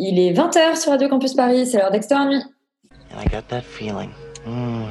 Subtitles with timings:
[0.00, 2.44] Il est 20h sur Radio Campus Paris, c'est l'heure d'Extérieur Nuit.
[3.12, 4.10] And I got that feeling.
[4.46, 4.86] Mm,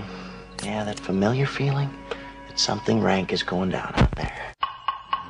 [0.66, 1.88] yeah, that familiar feeling
[2.50, 4.54] that something rank is going down out there.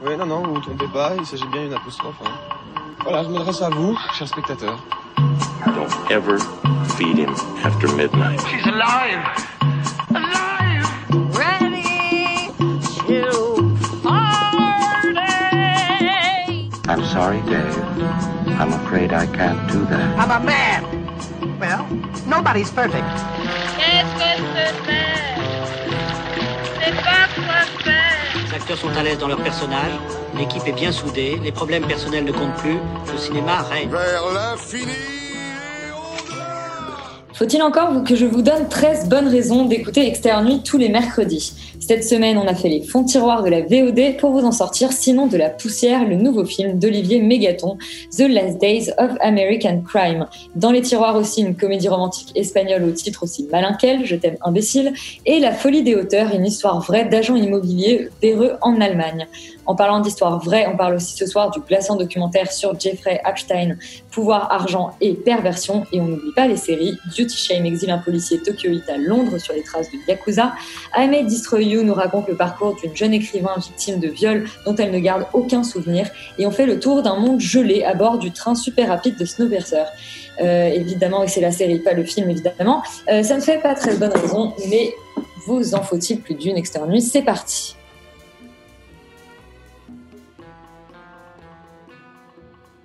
[0.02, 2.16] Oui, non, non, vous vous trompez pas, il s'agit bien d'une apostrophe.
[2.26, 2.32] Hein.
[3.04, 4.84] Voilà, je m'adresse à vous, chers spectateurs.
[5.68, 6.40] Don't ever
[6.98, 8.42] feed him after midnight.
[8.48, 9.22] She's alive!
[10.10, 10.88] Alive!
[11.38, 12.50] ready
[13.06, 14.58] to party.
[16.88, 18.37] I'm sorry, Dave.
[18.48, 20.18] I'm afraid I can't do that.
[20.18, 20.84] I'm a man.
[21.60, 21.86] Well,
[22.26, 23.04] nobody's perfect.
[23.78, 25.38] Qu'est-ce que c'est faire
[26.84, 28.48] C'est pas quoi faire.
[28.48, 29.92] Les acteurs sont à l'aise dans leur personnage,
[30.38, 32.78] l'équipe est bien soudée, les problèmes personnels ne comptent plus,
[33.12, 33.90] le cinéma règne.
[33.90, 34.94] Vers l'infini!
[37.34, 40.12] Faut-il encore que je vous donne 13 bonnes raisons d'écouter
[40.44, 41.54] Nuit tous les mercredis?
[41.88, 44.92] Cette semaine, on a fait les fonds tiroirs de la VOD pour vous en sortir,
[44.92, 47.78] sinon de la poussière, le nouveau film d'Olivier Mégaton,
[48.12, 50.28] The Last Days of American Crime.
[50.58, 54.36] Dans les tiroirs aussi, une comédie romantique espagnole au titre aussi malin qu'elle, Je t'aime
[54.42, 54.92] imbécile,
[55.26, 59.26] et La folie des hauteurs, une histoire vraie d'agent immobilier véreux en Allemagne.
[59.66, 63.78] En parlant d'histoire vraie, on parle aussi ce soir du glaçant documentaire sur Jeffrey Epstein,
[64.12, 65.86] pouvoir, argent et perversion.
[65.92, 69.54] Et on n'oublie pas les séries Duty Shame, exile un policier tokyoïte à Londres sur
[69.54, 70.54] les traces de Yakuza.
[70.94, 74.92] Ahmed Destroy You nous raconte le parcours d'une jeune écrivain victime de viol dont elle
[74.92, 76.10] ne garde aucun souvenir.
[76.38, 79.26] Et on fait le tour d'un monde gelé à bord du train super rapide de
[79.26, 79.84] Snowpiercer.
[80.42, 82.84] Euh, évidemment, et c'est la série, pas le film évidemment.
[83.10, 84.94] Euh, ça ne fait pas très bonne raison, mais
[85.46, 87.76] vous en faut-il plus d'une externe C'est parti.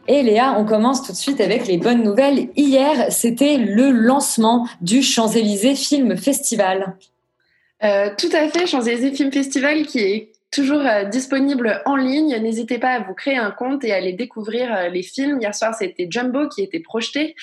[0.09, 2.49] Et Léa, on commence tout de suite avec les bonnes nouvelles.
[2.57, 6.97] Hier, c'était le lancement du Champs-Élysées Film Festival.
[7.85, 12.37] Euh, tout à fait, Champs-Élysées Film Festival qui est toujours euh, disponible en ligne.
[12.37, 15.41] N'hésitez pas à vous créer un compte et à aller découvrir euh, les films.
[15.41, 17.35] Hier soir, c'était Jumbo qui était projeté.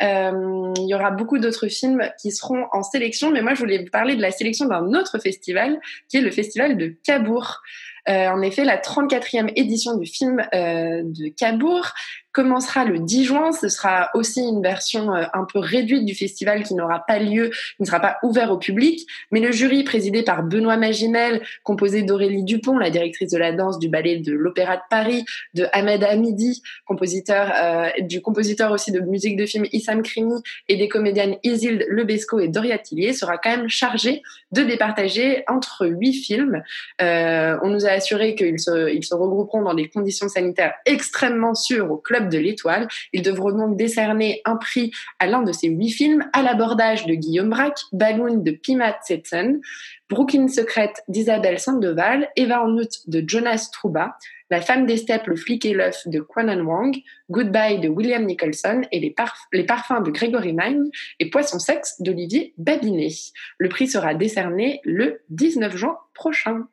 [0.00, 3.90] Il y aura beaucoup d'autres films qui seront en sélection, mais moi, je voulais vous
[3.90, 7.62] parler de la sélection d'un autre festival qui est le festival de Cabourg.
[8.06, 11.92] En effet, la 34e édition du film de Cabourg
[12.38, 13.50] commencera le 10 juin.
[13.50, 17.50] Ce sera aussi une version euh, un peu réduite du festival qui n'aura pas lieu,
[17.50, 19.08] qui ne sera pas ouvert au public.
[19.32, 23.80] Mais le jury, présidé par Benoît Magimel, composé d'Aurélie Dupont, la directrice de la danse
[23.80, 29.00] du ballet de l'Opéra de Paris, de Ahmed Hamidi, compositeur, euh, du compositeur aussi de
[29.00, 33.50] musique de film Issam Krimi et des comédiennes Isilde Lebesco et Doria Tillier, sera quand
[33.50, 34.22] même chargé
[34.52, 36.62] de départager entre huit films.
[37.02, 41.90] Euh, on nous a assuré qu'ils se, se regrouperont dans des conditions sanitaires extrêmement sûres
[41.90, 42.88] au club de l'Étoile.
[43.12, 47.14] Ils devront donc décerner un prix à l'un de ces huit films, à l'abordage de
[47.14, 49.60] Guillaume Braque, Balloon de Pima Tsetsen,
[50.08, 54.16] Brooklyn Secret d'Isabelle Sandoval, Eva en août de Jonas Trouba,
[54.50, 56.96] La femme des steppes, le flic et l'œuf de Kwanan Wang,
[57.28, 60.90] Goodbye de William Nicholson et les, parf- les parfums de Gregory Mine
[61.20, 63.10] et Poisson sexe d'Olivier Babinet.
[63.58, 66.66] Le prix sera décerné le 19 juin prochain.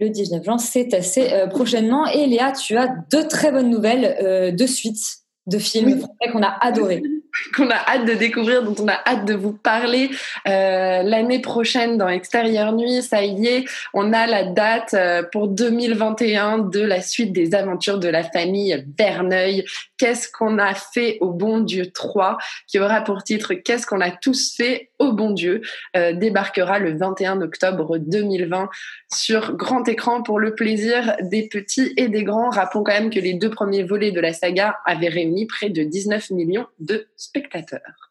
[0.00, 2.06] Le 19 juin, c'est assez euh, prochainement.
[2.06, 4.98] Et Léa, tu as deux très bonnes nouvelles euh, de suite
[5.46, 6.32] de films Oui.
[6.32, 7.02] qu'on a adorés.
[7.56, 10.10] qu'on a hâte de découvrir, dont on a hâte de vous parler
[10.48, 13.02] euh, l'année prochaine dans Extérieur Nuit.
[13.02, 13.64] Ça y est,
[13.94, 18.84] on a la date euh, pour 2021 de la suite des aventures de la famille
[18.98, 19.64] Verneuil.
[19.98, 24.10] Qu'est-ce qu'on a fait au bon Dieu 3 qui aura pour titre Qu'est-ce qu'on a
[24.10, 25.60] tous fait au bon Dieu?
[25.96, 28.68] Euh, débarquera le 21 octobre 2020
[29.12, 32.50] sur grand écran pour le plaisir des petits et des grands.
[32.50, 35.82] Rappelons quand même que les deux premiers volets de la saga avaient réuni près de
[35.82, 38.09] 19 millions de spectateur.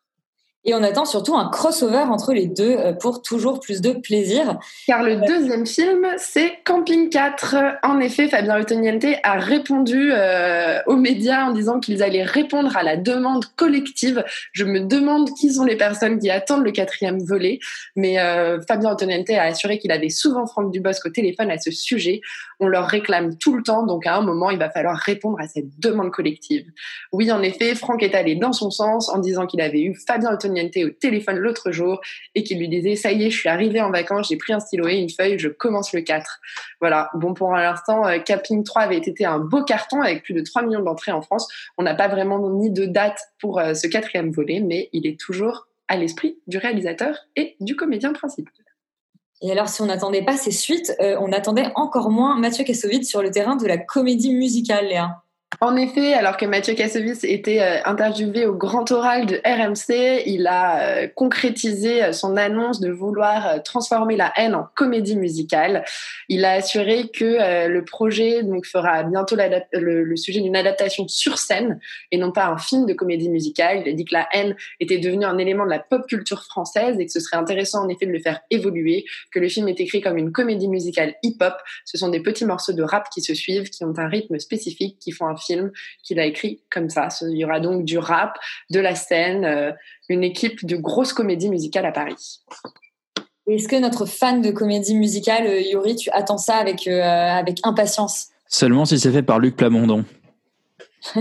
[0.66, 4.59] Et on attend surtout un crossover entre les deux euh, pour toujours plus de plaisir.
[4.88, 7.56] Car le deuxième film, c'est Camping 4.
[7.84, 12.84] En effet, Fabien Ottoniente a répondu euh, aux médias en disant qu'ils allaient répondre à
[12.84, 14.25] la demande collective.
[14.52, 17.59] Je me demande qui sont les personnes qui attendent le quatrième volet.
[17.96, 21.72] Mais euh, Fabien Ottoniente a assuré qu'il avait souvent Franck Dubosc au téléphone à ce
[21.72, 22.20] sujet.
[22.59, 25.47] On leur réclame tout le temps, donc à un moment, il va falloir répondre à
[25.47, 26.66] cette demande collective.
[27.14, 30.35] Oui, en effet, Franck est allé dans son sens en disant qu'il avait eu Fabien
[30.49, 31.99] Au téléphone l'autre jour
[32.35, 34.59] et qu'il lui disait ça y est, je suis arrivé en vacances, j'ai pris un
[34.59, 36.40] stylo et une feuille, je commence le 4.
[36.79, 37.09] Voilà.
[37.16, 40.63] Bon, pour l'instant, euh, Capping 3 avait été un beau carton avec plus de 3
[40.63, 41.47] millions d'entrées en France.
[41.78, 45.19] On n'a pas vraiment mis de date pour euh, ce quatrième volet, mais il est
[45.19, 48.53] toujours à l'esprit du réalisateur et du comédien principal.
[49.41, 53.07] Et alors, si on n'attendait pas ces suites, euh, on attendait encore moins Mathieu Kassovitz
[53.07, 55.23] sur le terrain de la comédie musicale, Léa.
[55.61, 60.46] En effet, alors que Mathieu Kassovitz était euh, interviewé au grand oral de RMC, il
[60.46, 65.84] a euh, concrétisé euh, son annonce de vouloir transformer la haine en comédie musicale.
[66.29, 69.35] Il a assuré que le projet donc fera bientôt
[69.73, 71.79] le, le sujet d'une adaptation sur scène
[72.11, 73.81] et non pas un film de comédie musicale.
[73.84, 76.97] Il a dit que la haine était devenue un élément de la pop culture française
[76.99, 79.79] et que ce serait intéressant en effet de le faire évoluer, que le film est
[79.79, 81.55] écrit comme une comédie musicale hip-hop.
[81.85, 84.99] Ce sont des petits morceaux de rap qui se suivent, qui ont un rythme spécifique,
[84.99, 85.72] qui font un film
[86.03, 87.08] qu'il a écrit comme ça.
[87.22, 88.38] Il y aura donc du rap,
[88.70, 89.72] de la scène, euh,
[90.09, 92.41] une équipe de grosses comédies musicales à Paris.
[93.47, 97.59] Est-ce que notre fan de comédie musicale, euh, Yuri, tu attends ça avec, euh, avec
[97.64, 98.28] impatience?
[98.47, 100.06] Seulement si c'est fait par Luc Plamondon.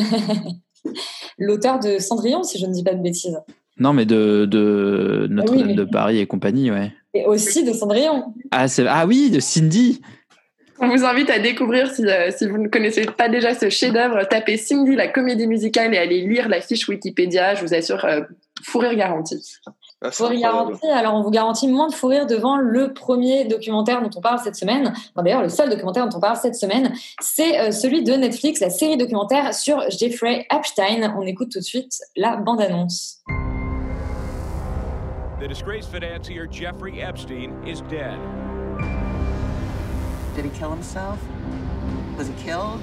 [1.38, 3.38] L'auteur de Cendrillon, si je ne dis pas de bêtises.
[3.79, 6.93] Non, mais de, de Notre-Dame Ah oui, mais- de Paris et compagnie, ouais.
[7.15, 8.35] Et aussi de Cendrillon.
[8.50, 10.00] Ah, ah oui, de Cindy
[10.80, 14.22] On vous invite à découvrir, si, euh, si vous ne connaissez pas déjà ce chef-d'œuvre,
[14.28, 17.56] tapez Cindy, la comédie musicale, et allez lire la fiche Wikipédia.
[17.56, 18.20] Je vous assure, euh,
[18.62, 19.42] fou rire garanti.
[20.00, 20.86] Ah, Fou rire garanti.
[20.86, 24.38] Alors, on vous garantit moins de fou rire devant le premier documentaire dont on parle
[24.38, 24.92] cette semaine.
[24.94, 28.60] Enfin, D'ailleurs, le seul documentaire dont on parle cette semaine, c'est euh, celui de Netflix,
[28.60, 31.12] la série documentaire sur Jeffrey Epstein.
[31.19, 33.20] On écoute tout de suite la bande-annonce.
[35.40, 38.19] The disgraced financier Jeffrey Epstein is dead.
[40.38, 41.19] Did he kill himself?
[42.17, 42.81] Was he killed?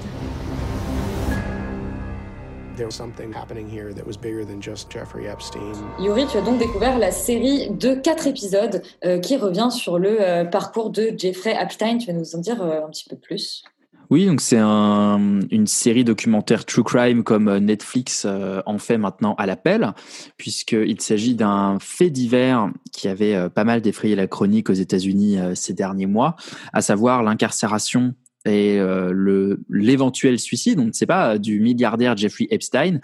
[2.76, 5.74] There was something happening here that was bigger than just Jeffrey Epstein.
[5.98, 10.20] Yuri, tu as donc découvert la série de quatre épisodes euh, qui revient sur le
[10.20, 11.96] euh, parcours de Jeffrey Epstein.
[11.96, 13.64] Tu vas nous en dire euh, un petit peu plus?
[14.08, 18.98] Oui, donc c'est un, une série documentaire true crime comme euh, Netflix euh, en fait
[18.98, 19.92] maintenant à l'appel,
[20.36, 25.38] puisqu'il s'agit d'un fait divers qui avait euh, pas mal défrayé la chronique aux États-Unis
[25.54, 26.36] ces derniers mois,
[26.72, 28.14] à savoir l'incarcération
[28.46, 33.00] et euh, le l'éventuel suicide, on ne sait pas, du milliardaire Jeffrey Epstein,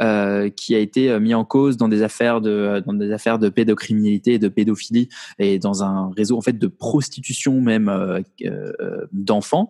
[0.00, 3.38] euh, qui a été euh, mis en cause dans des affaires de dans des affaires
[3.38, 5.08] de pédocriminalité de pédophilie
[5.38, 9.68] et dans un réseau en fait de prostitution même euh, euh, d'enfants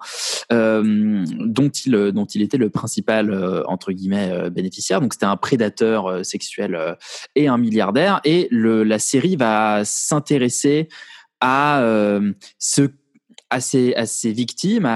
[0.52, 5.00] euh, dont il dont il était le principal euh, entre guillemets euh, bénéficiaire.
[5.00, 6.94] Donc c'était un prédateur euh, sexuel euh,
[7.34, 8.20] et un milliardaire.
[8.25, 10.88] Et le, la série va s'intéresser
[11.40, 12.88] à euh, ce
[13.50, 13.94] à ces,
[14.25, 14.88] victimes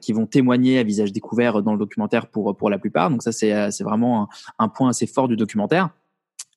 [0.00, 3.10] qui vont témoigner à visage découvert dans le documentaire pour, pour la plupart.
[3.10, 5.90] Donc ça, c'est euh, vraiment un, point assez fort du documentaire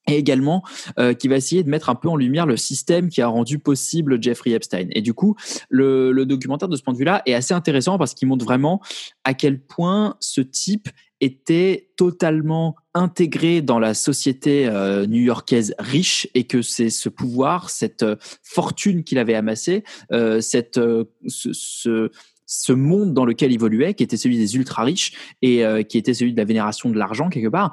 [0.08, 0.62] et également
[0.98, 3.58] euh, qui va essayer de mettre un peu en lumière le système qui a rendu
[3.58, 4.88] possible Jeffrey Epstein.
[4.92, 5.36] Et du coup,
[5.68, 8.80] le documentaire de ce point de vue-là est assez intéressant parce qu'il montre vraiment
[9.24, 10.88] à quel point ce type
[11.20, 18.02] était totalement intégré dans la société euh, new-yorkaise riche et que c'est ce pouvoir, cette
[18.02, 20.80] euh, fortune qu'il avait amassée, euh, cette,
[21.26, 22.10] ce,
[22.46, 25.12] ce, monde dans lequel il évoluait, qui était celui des ultra riches
[25.42, 27.72] et qui était celui de la vénération de l'argent quelque part,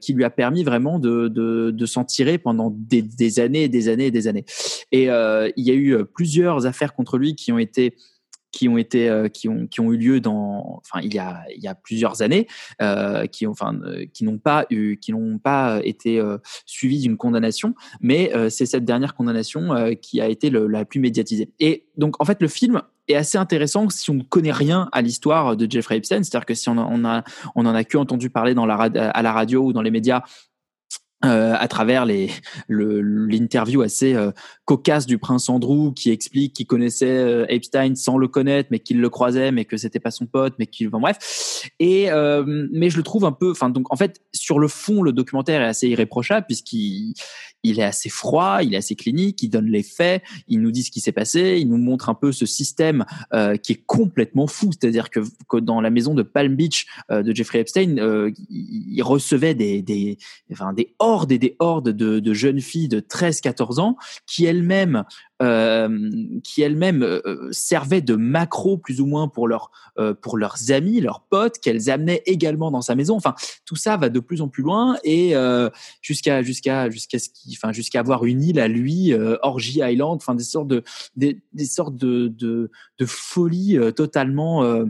[0.00, 3.68] qui lui a permis vraiment de, de, de s'en tirer pendant des, des, années et
[3.68, 4.44] des années et des années.
[4.90, 7.94] Et il y a eu plusieurs affaires contre lui qui ont été
[8.52, 11.42] qui ont été euh, qui ont qui ont eu lieu dans enfin il y a
[11.54, 12.46] il y a plusieurs années
[12.80, 17.00] euh, qui ont enfin euh, qui n'ont pas eu qui n'ont pas été euh, suivies
[17.00, 17.74] d'une condamnation.
[18.00, 21.50] Mais euh, c'est cette dernière condamnation euh, qui a été le, la plus médiatisée.
[21.58, 25.02] Et donc en fait le film est assez intéressant si on ne connaît rien à
[25.02, 26.22] l'histoire de Jeffrey Epstein.
[26.22, 28.74] C'est-à-dire que si on, a, on a on en a que entendu parler dans la
[28.74, 30.22] à la radio ou dans les médias
[31.24, 32.30] euh, à travers les
[32.68, 34.32] l'interview assez euh,
[34.64, 39.00] cocasse du prince Andrew qui explique qu'il connaissait euh, Epstein sans le connaître mais qu'il
[39.00, 41.70] le croisait mais que c'était pas son pote mais qu'il enfin, bref.
[41.78, 45.02] Et euh, mais je le trouve un peu enfin donc en fait sur le fond
[45.02, 47.14] le documentaire est assez irréprochable puisqu'il
[47.62, 50.82] il est assez froid, il est assez clinique, il donne les faits, il nous dit
[50.82, 54.46] ce qui s'est passé, il nous montre un peu ce système euh, qui est complètement
[54.46, 54.70] fou.
[54.72, 55.20] C'est-à-dire que,
[55.60, 60.18] dans la maison de Palm Beach euh, de Jeffrey Epstein, euh, il, recevait des, des,
[60.52, 65.04] enfin, des hordes et des hordes de, de jeunes filles de 13-14 ans qui elles-mêmes
[66.42, 71.00] qui elles-mêmes euh, servaient de macro plus ou moins pour leurs euh, pour leurs amis,
[71.00, 73.14] leurs potes qu'elles amenaient également dans sa maison.
[73.16, 73.34] Enfin,
[73.66, 75.68] tout ça va de plus en plus loin et euh,
[76.00, 80.82] jusqu'à ce jusqu'à avoir une île à lui, euh, Orgy Island, enfin des sortes de
[81.16, 82.70] des, sortes de de,
[83.04, 84.86] folie euh, totalement euh,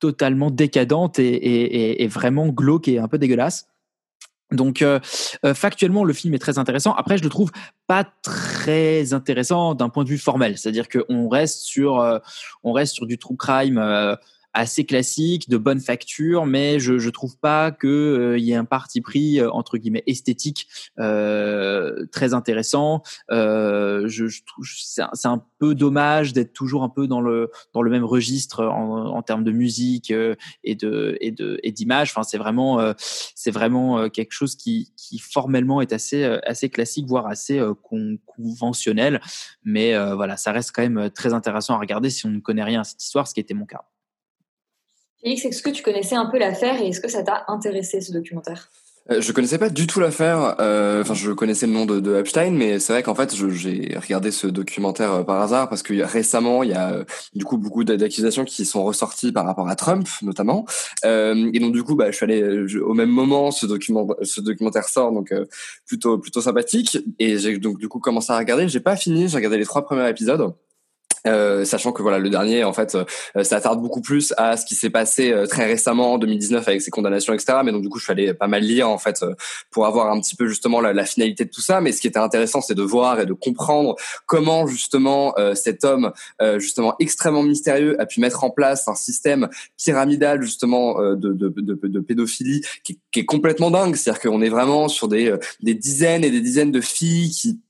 [0.00, 3.69] totalement décadente et, et, et, vraiment glauque et un peu dégueulasse.
[4.52, 4.98] Donc euh,
[5.44, 6.94] euh, factuellement le film est très intéressant.
[6.94, 7.50] Après je le trouve
[7.86, 12.18] pas très intéressant d'un point de vue formel, c'est-à-dire qu'on reste sur euh,
[12.64, 13.78] on reste sur du true crime
[14.52, 18.64] assez classique, de bonne facture, mais je je trouve pas que il y ait un
[18.64, 20.66] parti pris entre guillemets esthétique
[20.96, 23.02] très intéressant.
[23.30, 27.82] je, je trouve c'est un, un, peu dommage d'être toujours un peu dans le dans
[27.82, 30.10] le même registre en, en termes de musique
[30.64, 32.10] et de et de et d'image.
[32.10, 32.94] Enfin, c'est vraiment
[33.34, 37.60] c'est vraiment quelque chose qui qui formellement est assez assez classique, voire assez
[38.26, 39.20] conventionnel.
[39.64, 42.80] Mais voilà, ça reste quand même très intéressant à regarder si on ne connaît rien
[42.80, 43.84] à cette histoire, ce qui était mon cas.
[45.22, 48.12] Félix, est-ce que tu connaissais un peu l'affaire et est-ce que ça t'a intéressé ce
[48.12, 48.70] documentaire?
[49.10, 50.56] Euh, je connaissais pas du tout l'affaire.
[50.60, 53.96] Euh, enfin, je connaissais le nom de, de Epstein, mais c'est vrai qu'en fait, j'ai
[54.00, 57.82] regardé ce documentaire euh, par hasard parce que récemment, il y a du coup beaucoup
[57.82, 60.64] d'accusations qui sont ressorties par rapport à Trump, notamment.
[61.04, 63.50] et donc du coup, bah, je suis allé au même moment.
[63.50, 65.32] Ce document, ce documentaire sort, donc
[65.86, 66.98] plutôt plutôt sympathique.
[67.18, 68.68] Et j'ai donc du coup commencé à regarder.
[68.68, 69.28] J'ai pas fini.
[69.28, 70.54] J'ai regardé les trois premiers épisodes.
[71.26, 74.64] Euh, sachant que voilà le dernier en fait euh, ça attarde beaucoup plus à ce
[74.64, 77.90] qui s'est passé euh, très récemment en 2019 avec ses condamnations etc mais donc du
[77.90, 79.22] coup je suis pas mal lire en fait
[79.70, 81.82] pour avoir un petit peu justement la, la, finalité de tout ça.
[81.82, 86.12] Mais ce qui était intéressant c'est de voir et de comprendre comment justement cet homme
[86.56, 91.88] justement extrêmement mystérieux a pu mettre en place un système pyramidal justement de, de, de,
[91.88, 93.94] de pédophilie qui, qui, est complètement dingue.
[93.96, 97.60] C'est-à-dire qu'on est vraiment sur des, des dizaines et des dizaines de filles qui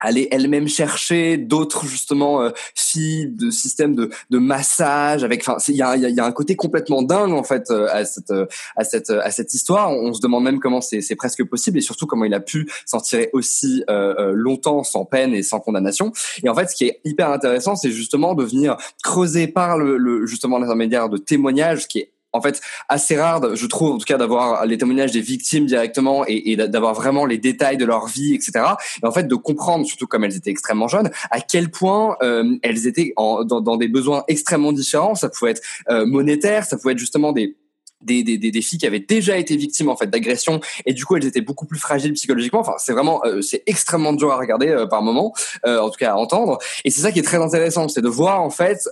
[0.00, 5.76] aller elle-même chercher d'autres justement euh, filles de systèmes de, de massage avec enfin il
[5.76, 8.84] y a, y a un côté complètement dingue en fait euh, à cette euh, à
[8.84, 9.90] cette à cette histoire.
[9.90, 12.70] On se demande même comment c'est c'est presque possible et surtout comment il a pu
[12.86, 13.84] s'en tirer aussi
[14.32, 16.12] longtemps sans peine et sans condamnation.
[16.42, 19.96] Et en fait ce qui est hyper intéressant c'est justement de venir creuser par le,
[19.96, 24.04] le justement l'intermédiaire de témoignages qui est en fait assez rare, je trouve en tout
[24.04, 28.34] cas d'avoir les témoignages des victimes directement et, d'avoir vraiment les détails de leur vie,
[28.34, 28.64] etc.
[29.02, 32.56] Et en fait de comprendre, surtout comme elles étaient extrêmement jeunes, à quel point euh,
[32.62, 35.14] elles étaient en, dans, dans, des besoins extrêmement différents.
[35.14, 37.56] Ça pouvait être euh, monétaire, ça pouvait être justement des
[38.00, 41.16] des, des, des, filles qui avaient déjà été victimes en fait d'agressions et du coup
[41.16, 42.60] elles étaient beaucoup plus fragiles psychologiquement.
[42.60, 45.34] Enfin c'est vraiment euh, c'est extrêmement dur à regarder euh, par moment,
[45.66, 46.58] euh, en tout cas à entendre.
[46.84, 48.88] Et c'est ça qui est très intéressant, c'est de voir en fait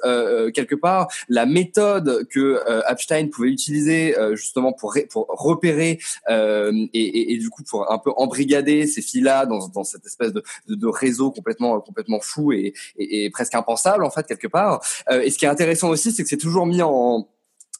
[0.54, 2.60] quelque part la méthode que
[2.90, 5.98] Epstein pouvait utiliser justement pour pour repérer
[6.28, 10.04] et, et, et, du coup pour un peu embrigader ces filles là dans, dans cette
[10.06, 14.48] espèce de, de, de, réseau complètement complètement fou et, et, presque impensable en fait quelque
[14.48, 14.80] part.
[15.10, 17.28] et ce qui est intéressant aussi c'est que c'est toujours mis en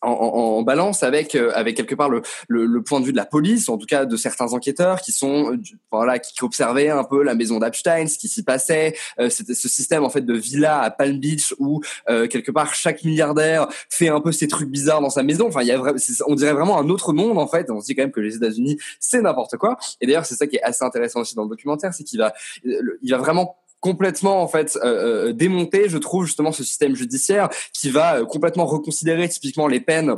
[0.03, 3.17] en, en, balance avec euh, avec quelque part le, le, le, point de vue de
[3.17, 5.59] la police, en tout cas de certains enquêteurs qui sont euh,
[5.91, 9.69] voilà qui observaient un peu la maison d'Epstein, ce qui s'y passait, euh, c'était ce
[9.69, 14.21] système en fait de villa à Palm Beach où quelque part chaque milliardaire fait un
[14.21, 15.49] peu ses trucs bizarres dans sa maison.
[15.49, 15.81] Enfin, il y a
[16.27, 17.71] on dirait vraiment un autre monde en fait.
[17.71, 19.77] On se dit quand même que les États-Unis c'est n'importe quoi.
[20.01, 22.33] Et d'ailleurs c'est ça qui est assez intéressant aussi dans le documentaire, c'est qu'il va
[22.65, 27.91] il va vraiment complètement en fait euh, euh, je trouve justement ce système judiciaire qui
[27.91, 30.15] va euh, complètement reconsidérer typiquement les peines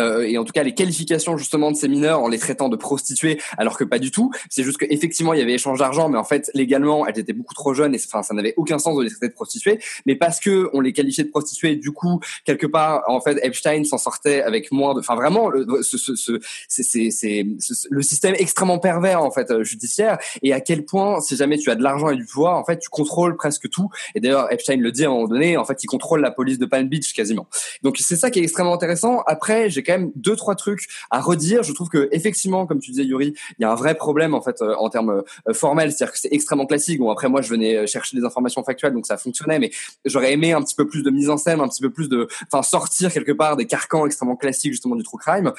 [0.00, 2.76] euh, et en tout cas les qualifications justement de ces mineurs en les traitant de
[2.76, 4.30] prostituées alors que pas du tout.
[4.48, 7.54] C'est juste qu'effectivement il y avait échange d'argent mais en fait légalement elles étaient beaucoup
[7.54, 9.78] trop jeunes et enfin ça n'avait aucun sens de les traiter de prostituées.
[10.06, 13.84] Mais parce que on les qualifiait de prostituées du coup quelque part en fait Epstein
[13.84, 15.50] s'en sortait avec moins de enfin vraiment
[15.82, 17.46] ce, ce, ce, c'est c'est
[17.90, 20.18] le système extrêmement pervers en fait euh, judiciaire.
[20.42, 22.78] Et à quel point si jamais tu as de l'argent et du pouvoir en fait
[22.78, 23.90] tu contrôles presque tout.
[24.14, 26.58] Et d'ailleurs Epstein le dit à un moment donné en fait il contrôle la police
[26.58, 27.46] de Palm Beach quasiment.
[27.82, 29.22] Donc c'est ça qui est extrêmement intéressant.
[29.26, 29.82] Après j'ai
[30.14, 31.62] deux trois trucs à redire.
[31.62, 34.42] Je trouve que effectivement, comme tu disais Yuri, il y a un vrai problème en
[34.42, 36.98] fait euh, en termes euh, formels, c'est-à-dire que c'est extrêmement classique.
[36.98, 39.70] Bon après moi je venais euh, chercher des informations factuelles donc ça fonctionnait, mais
[40.04, 42.28] j'aurais aimé un petit peu plus de mise en scène, un petit peu plus de,
[42.50, 45.52] enfin sortir quelque part des carcans extrêmement classiques justement du true crime.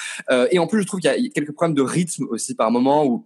[0.51, 3.05] et en plus je trouve qu'il y a quelques problèmes de rythme aussi par moment
[3.05, 3.25] où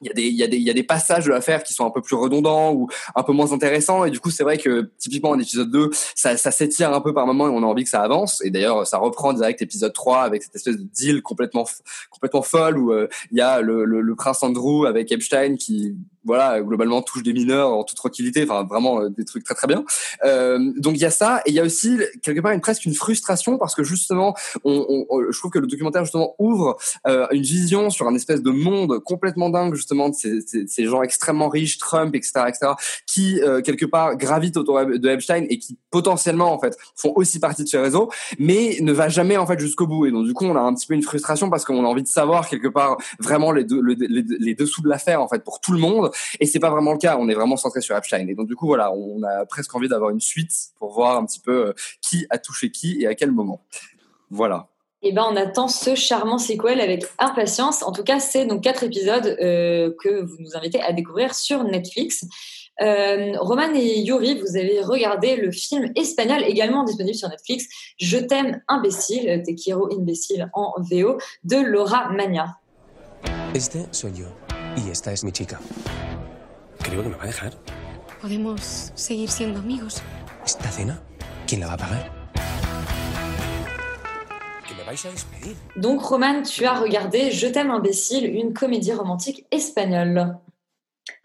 [0.00, 1.62] il y a des il y a des il y a des passages de l'affaire
[1.62, 4.04] qui sont un peu plus redondants ou un peu moins intéressants.
[4.04, 7.12] Et du coup c'est vrai que typiquement en épisode 2 ça ça s'étire un peu
[7.12, 8.42] par moment et on a envie que ça avance.
[8.44, 11.66] Et d'ailleurs ça reprend direct épisode 3 avec cette espèce de deal complètement
[12.10, 15.96] complètement folle où euh, il y a le, le, le prince Andrew avec Epstein qui
[16.24, 19.66] voilà, globalement touche des mineurs en toute tranquillité, enfin vraiment euh, des trucs très très
[19.66, 19.84] bien.
[20.24, 22.84] Euh, donc il y a ça et il y a aussi quelque part une presque
[22.84, 24.34] une frustration parce que justement,
[24.64, 28.42] on, on, je trouve que le documentaire justement ouvre euh, une vision sur un espèce
[28.42, 32.72] de monde complètement dingue justement de ces, ces, ces gens extrêmement riches, Trump, etc., etc.,
[33.06, 37.64] qui quelque part gravitent autour de Epstein et qui potentiellement en fait font aussi partie
[37.64, 40.06] de ce réseau, mais ne va jamais en fait jusqu'au bout.
[40.06, 42.02] Et donc du coup, on a un petit peu une frustration parce qu'on a envie
[42.02, 43.96] de savoir quelque part vraiment les, deux, les,
[44.38, 46.98] les dessous de l'affaire en fait pour tout le monde et c'est pas vraiment le
[46.98, 47.16] cas.
[47.18, 48.26] On est vraiment centré sur Epstein.
[48.28, 51.24] Et donc du coup, voilà, on a presque envie d'avoir une suite pour voir un
[51.24, 53.64] petit peu euh, qui a touché qui et à quel moment.
[54.30, 54.68] Voilà.
[55.02, 57.82] Eh ben, on attend ce charmant sequel avec impatience.
[57.82, 61.64] En tout cas, c'est donc quatre épisodes euh, que vous nous invitez à découvrir sur
[61.64, 62.26] Netflix.
[62.82, 67.66] Euh, Roman et Yuri, vous avez regardé le film espagnol également disponible sur Netflix,
[67.98, 72.56] Je t'aime imbécile, Te quiero imbécile en VO, de Laura Magna.
[73.54, 74.39] Este soy yo
[74.76, 75.60] y esta es mi chica.
[76.82, 77.52] Creo que me va a dejar.
[78.20, 80.02] Podemos seguir siendo amigos.
[80.44, 81.00] ¿Esta cena?
[81.46, 82.12] ¿Quién la va a pagar?
[84.66, 85.56] Que me vais a despedir.
[85.76, 90.38] Donc Roman, tu as regardé Je t'aime imbécile, une comédie romantique espagnole.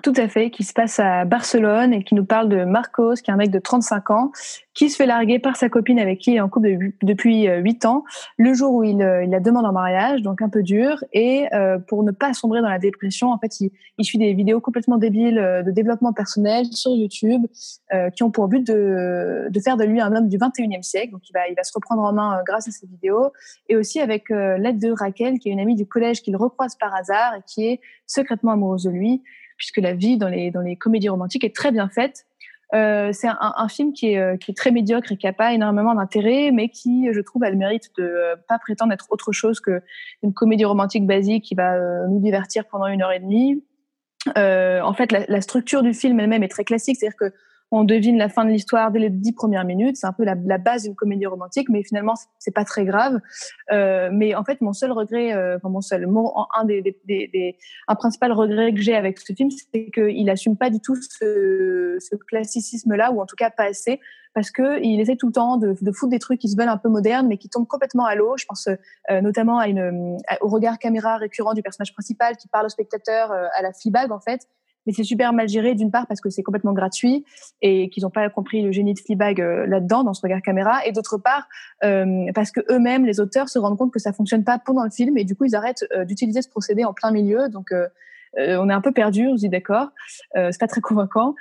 [0.05, 3.31] Tout à fait, qui se passe à Barcelone et qui nous parle de Marcos, qui
[3.31, 4.31] est un mec de 35 ans,
[4.75, 7.47] qui se fait larguer par sa copine avec qui il est en couple de- depuis
[7.47, 8.03] euh, 8 ans,
[8.37, 11.03] le jour où il, euh, il la demande en mariage, donc un peu dur.
[11.11, 14.31] Et euh, pour ne pas sombrer dans la dépression, en fait, il, il suit des
[14.35, 17.47] vidéos complètement débiles euh, de développement personnel sur YouTube
[17.91, 21.13] euh, qui ont pour but de, de faire de lui un homme du 21e siècle.
[21.13, 23.31] Donc il va, il va se reprendre en main euh, grâce à ces vidéos.
[23.69, 26.75] Et aussi avec euh, l'aide de Raquel, qui est une amie du collège qu'il recroise
[26.75, 29.23] par hasard et qui est secrètement amoureuse de lui
[29.57, 32.25] puisque la vie dans les, dans les comédies romantiques est très bien faite.
[32.73, 35.33] Euh, c'est un, un film qui est, euh, qui est très médiocre et qui n'a
[35.33, 39.05] pas énormément d'intérêt, mais qui, je trouve, a le mérite de euh, pas prétendre être
[39.09, 43.19] autre chose qu'une comédie romantique basique qui va euh, nous divertir pendant une heure et
[43.19, 43.63] demie.
[44.37, 47.33] Euh, en fait, la, la structure du film elle-même est très classique, c'est-à-dire que
[47.71, 49.97] on devine la fin de l'histoire dès les dix premières minutes.
[49.97, 53.19] C'est un peu la, base d'une comédie romantique, mais finalement, c'est- pas très grave.
[53.73, 56.07] Euh, mais en fait, mon seul regret, euh, enfin, mon seul,
[56.57, 57.57] un des, des, des,
[57.89, 61.97] un principal regret que j'ai avec ce film, c'est qu'il assume pas du tout ce,
[61.99, 63.99] ce classicisme-là, ou en tout cas pas assez,
[64.33, 66.69] parce que il essaie tout le temps de, de foutre des trucs qui se veulent
[66.69, 68.35] un peu modernes, mais qui tombent complètement à l'eau.
[68.37, 72.67] Je pense euh, notamment à une, au regard caméra récurrent du personnage principal qui parle
[72.67, 74.47] au spectateur euh, à la Fleabag, en fait.
[74.85, 77.25] Mais c'est super mal géré, d'une part parce que c'est complètement gratuit
[77.61, 80.85] et qu'ils n'ont pas compris le génie de Fleabag euh, là-dedans, dans ce regard caméra,
[80.85, 81.47] et d'autre part
[81.83, 84.89] euh, parce que eux-mêmes, les auteurs, se rendent compte que ça fonctionne pas pendant le
[84.89, 87.49] film et du coup ils arrêtent euh, d'utiliser ce procédé en plein milieu.
[87.49, 87.71] Donc
[88.37, 89.89] on est un peu perdu, on se dit d'accord,
[90.33, 91.35] c'est pas très convaincant.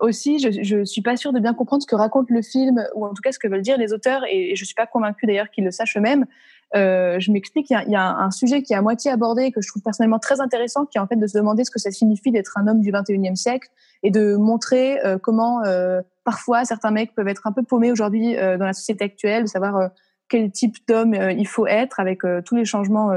[0.00, 3.06] Aussi, je, je suis pas sûre de bien comprendre ce que raconte le film ou
[3.06, 5.26] en tout cas ce que veulent dire les auteurs et, et je suis pas convaincue
[5.26, 6.26] d'ailleurs qu'ils le sachent eux-mêmes.
[6.74, 9.68] Euh, je m'explique, il y, a, un, sujet qui est à moitié abordé que je
[9.68, 12.32] trouve personnellement très intéressant, qui est en fait de se demander ce que ça signifie
[12.32, 13.68] d'être un homme du 21e siècle
[14.02, 18.34] et de montrer euh, comment euh, parfois certains mecs peuvent être un peu paumés aujourd'hui
[18.34, 19.90] dans la société actuelle, de savoir
[20.28, 23.10] quel type d'homme il faut être avec tous les changements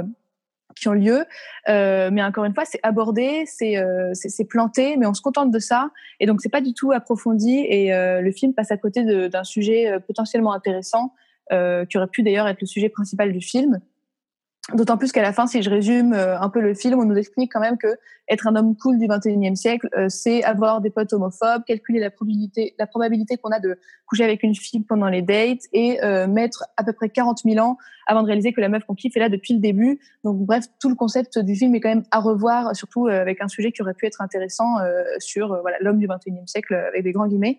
[0.75, 1.23] qui ont lieu.
[1.67, 5.89] Mais encore une fois, c'est abordé, c'est planté, mais on se contente de ça.
[6.19, 7.59] Et donc, c'est pas du tout approfondi.
[7.59, 11.13] Et le film passe à côté d'un sujet potentiellement intéressant,
[11.49, 13.79] qui aurait pu d'ailleurs être le sujet principal du film.
[14.73, 17.15] D'autant plus qu'à la fin, si je résume euh, un peu le film, on nous
[17.15, 17.87] explique quand même que
[18.27, 22.11] être un homme cool du 21e siècle, euh, c'est avoir des potes homophobes, calculer la
[22.11, 26.27] probabilité, la probabilité qu'on a de coucher avec une fille pendant les dates et euh,
[26.27, 29.15] mettre à peu près 40 000 ans avant de réaliser que la meuf qu'on kiffe
[29.15, 30.01] est là depuis le début.
[30.25, 33.41] Donc bref, tout le concept du film est quand même à revoir, surtout euh, avec
[33.41, 36.89] un sujet qui aurait pu être intéressant euh, sur euh, l'homme du 21e siècle euh,
[36.89, 37.57] avec des grands guillemets.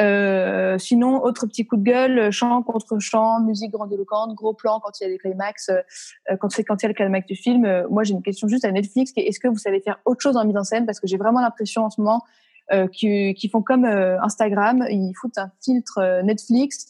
[0.00, 5.00] Euh, sinon, autre petit coup de gueule, chant contre chant, musique grandiloquente, gros plan quand
[5.00, 7.36] il y a des climax, euh, quand c'est quand il y a le climax du
[7.36, 7.64] film.
[7.64, 10.36] Euh, moi, j'ai une question juste à Netflix, est-ce que vous savez faire autre chose
[10.36, 10.86] en mise en scène?
[10.86, 12.22] Parce que j'ai vraiment l'impression en ce moment
[12.72, 16.86] euh, qu'ils font comme euh, Instagram, ils foutent un filtre euh, Netflix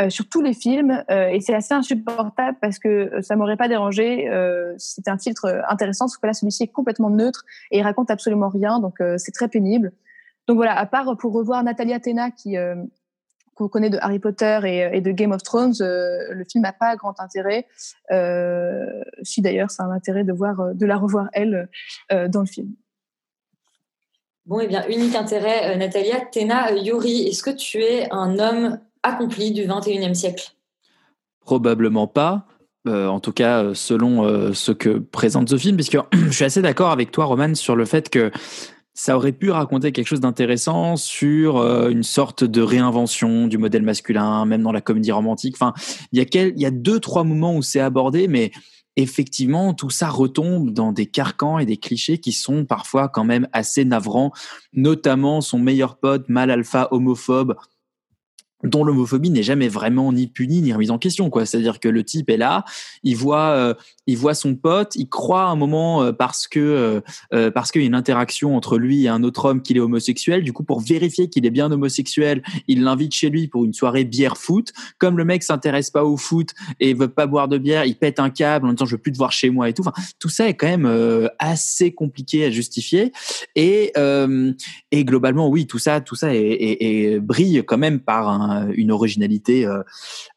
[0.00, 3.56] euh, sur tous les films euh, et c'est assez insupportable parce que euh, ça m'aurait
[3.56, 7.10] pas dérangé euh, si c'était un filtre euh, intéressant, sauf que là, celui-ci est complètement
[7.10, 9.92] neutre et il raconte absolument rien, donc euh, c'est très pénible.
[10.48, 12.74] Donc voilà, à part pour revoir Natalia Tena qui euh,
[13.54, 16.72] qu'on connaît de Harry Potter et, et de Game of Thrones, euh, le film n'a
[16.72, 17.66] pas grand intérêt.
[18.10, 18.86] Euh,
[19.22, 21.68] si d'ailleurs, c'est un intérêt de voir, euh, de la revoir elle
[22.10, 22.72] euh, dans le film.
[24.46, 26.20] Bon, eh bien, unique intérêt, euh, Natalia.
[26.32, 30.52] Tena, euh, Yuri, est-ce que tu es un homme accompli du 21e siècle?
[31.40, 32.46] Probablement pas.
[32.88, 36.44] Euh, en tout cas, euh, selon euh, ce que présente ce film, puisque je suis
[36.44, 38.32] assez d'accord avec toi, Roman, sur le fait que
[38.94, 43.82] ça aurait pu raconter quelque chose d'intéressant sur euh, une sorte de réinvention du modèle
[43.82, 45.56] masculin, même dans la comédie romantique.
[45.56, 45.72] Enfin,
[46.12, 48.50] il y a il y a deux, trois moments où c'est abordé, mais
[48.96, 53.48] effectivement, tout ça retombe dans des carcans et des clichés qui sont parfois quand même
[53.52, 54.32] assez navrants,
[54.72, 57.56] notamment son meilleur pote, mal alpha, homophobe,
[58.64, 61.46] dont l'homophobie n'est jamais vraiment ni punie ni remise en question quoi.
[61.46, 62.64] C'est-à-dire que le type est là
[63.02, 63.74] il voit euh,
[64.06, 67.84] il voit son pote il croit un moment euh, parce que euh, parce qu'il y
[67.84, 70.42] a une interaction entre lui et un autre homme qu'il est homosexuel.
[70.44, 74.04] Du coup pour vérifier qu'il est bien homosexuel il l'invite chez lui pour une soirée
[74.04, 74.72] bière foot.
[74.98, 78.20] Comme le mec s'intéresse pas au foot et veut pas boire de bière il pète
[78.20, 79.82] un câble en disant je veux plus te voir chez moi et tout.
[79.82, 83.12] Enfin tout ça est quand même assez compliqué à justifier.
[83.56, 83.92] Et
[84.90, 88.51] et globalement oui tout ça tout ça est, est- est- brille quand même par un
[88.52, 89.82] un- une originalité euh,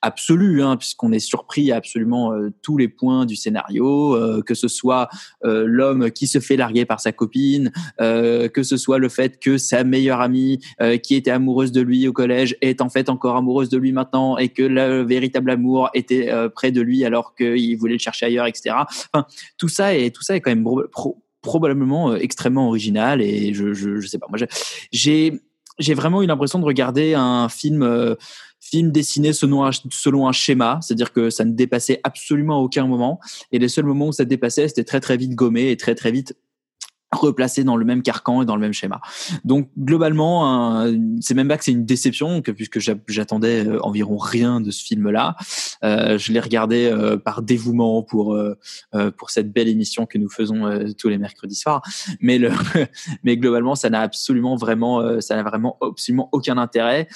[0.02, 4.54] absolue, hein, puisqu'on est surpris à absolument euh, tous les points du scénario, euh, que
[4.56, 5.10] ce soit
[5.44, 9.40] euh, l'homme qui se fait larguer par sa copine, euh, que ce soit le fait
[9.40, 13.10] que sa meilleure amie euh, qui était amoureuse de lui au collège est en fait
[13.10, 17.06] encore amoureuse de lui maintenant et que le véritable amour était euh, près de lui
[17.06, 18.76] alors qu'il voulait le chercher ailleurs, etc.
[19.14, 19.26] Enfin,
[19.58, 23.54] tout ça est tout ça est quand même pro- pro- probablement euh, extrêmement original et
[23.54, 24.48] je, je, je sais pas moi j'ai-
[25.80, 28.16] j'ai vraiment eu l'impression de regarder un film euh,
[28.60, 32.88] film dessiné selon un, selon un schéma, c'est-à-dire que ça ne dépassait absolument à aucun
[32.88, 33.20] moment.
[33.52, 36.12] Et les seuls moments où ça dépassait c'était très très vite gommé et très très
[36.12, 36.36] vite
[37.16, 39.02] replacé dans le même carcan et dans le même schéma.
[39.44, 40.86] Donc globalement,
[41.22, 44.72] c'est même pas que c'est une déception, que puisque j'a- j'attendais euh, environ rien de
[44.72, 45.36] ce film-là,
[45.84, 48.38] euh, je l'ai regardé euh, par dévouement pour
[49.18, 51.82] pour cette belle émission que nous faisons tous les mercredis soirs.
[52.22, 52.40] Mais
[53.24, 57.08] mais globalement, ça n'a absolument vraiment ça n'a vraiment absolument aucun intérêt.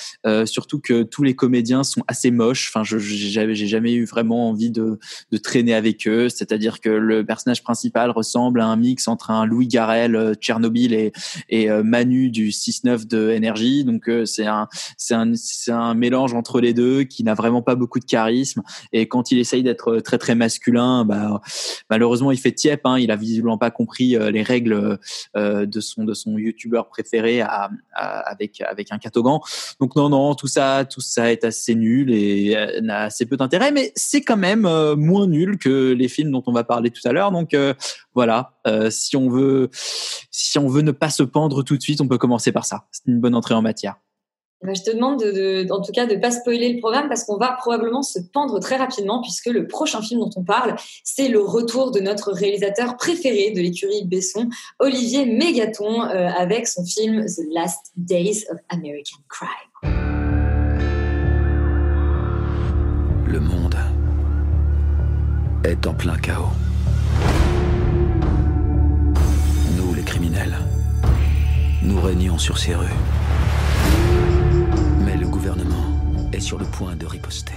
[0.45, 2.69] Surtout que tous les comédiens sont assez moches.
[2.69, 4.99] Enfin, je j'ai jamais eu vraiment envie de
[5.31, 6.29] de traîner avec eux.
[6.29, 10.93] C'est-à-dire que le personnage principal ressemble à un mix entre un Louis Garrel, euh, Tchernobyl
[10.93, 13.84] et, euh, Manu du 6-9 de Énergie.
[13.84, 14.67] Donc euh, c'est un,
[15.12, 15.34] un,
[15.67, 18.62] un mélange entre les deux qui n'a vraiment pas beaucoup de charisme.
[18.91, 21.41] Et quand il essaye d'être très très masculin, bah,
[21.89, 22.82] malheureusement il fait tiep.
[22.86, 24.99] Hein, il a visiblement pas compris les règles
[25.36, 27.41] de son de son youtubeur préféré
[27.93, 29.39] avec avec un catogan.
[29.80, 33.71] Donc non non tout ça tout ça est assez nul et n'a assez peu d'intérêt.
[33.71, 37.12] Mais c'est quand même moins nul que les films dont on va parler tout à
[37.12, 37.32] l'heure.
[37.32, 37.56] Donc
[38.13, 38.54] voilà,
[38.89, 39.69] si on veut,
[40.31, 42.87] si on veut ne pas se pendre tout de suite, on peut commencer par ça.
[42.91, 43.95] C'est une bonne entrée en matière.
[44.61, 45.31] Bah, je te demande de,
[45.63, 48.59] de- en tout cas de pas spoiler le programme parce qu'on va probablement se pendre
[48.59, 52.97] très rapidement puisque le prochain film dont on parle, c'est le retour de notre réalisateur
[52.97, 59.19] préféré de l'écurie Besson, Olivier Mégaton, euh, avec son film The Last Days of American
[59.29, 59.49] Crime.
[63.27, 63.77] Le monde
[65.63, 66.49] est en plein chaos.
[70.10, 70.58] Criminels,
[71.84, 72.88] nous régnons sur ces rues.
[75.06, 75.86] Mais le gouvernement
[76.34, 77.54] est sur le point de riposter.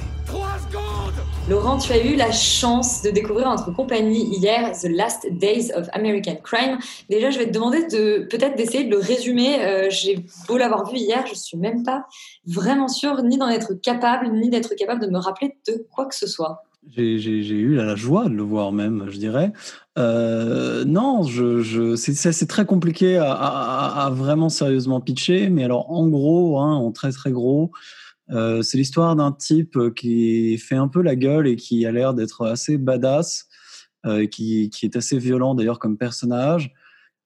[1.48, 5.88] Laurent, tu as eu la chance de découvrir notre compagnie hier The Last Days of
[5.94, 6.78] American Crime.
[7.08, 9.64] Déjà, je vais te demander de peut-être d'essayer de le résumer.
[9.64, 12.04] Euh, J'ai beau l'avoir vu hier, je suis même pas
[12.46, 16.14] vraiment sûre ni d'en être capable, ni d'être capable de me rappeler de quoi que
[16.14, 16.64] ce soit.
[16.88, 19.52] J'ai eu la joie de le voir même, je dirais.
[19.98, 21.22] Euh, non,
[21.96, 27.30] c'est très compliqué à, vraiment sérieusement pitcher, mais alors en gros, hein, en très très
[27.30, 27.70] gros,
[28.30, 32.14] euh, c'est l'histoire d'un type qui fait un peu la gueule et qui a l'air
[32.14, 33.48] d'être assez badass,
[34.04, 36.72] euh, qui, qui est assez violent d'ailleurs comme personnage,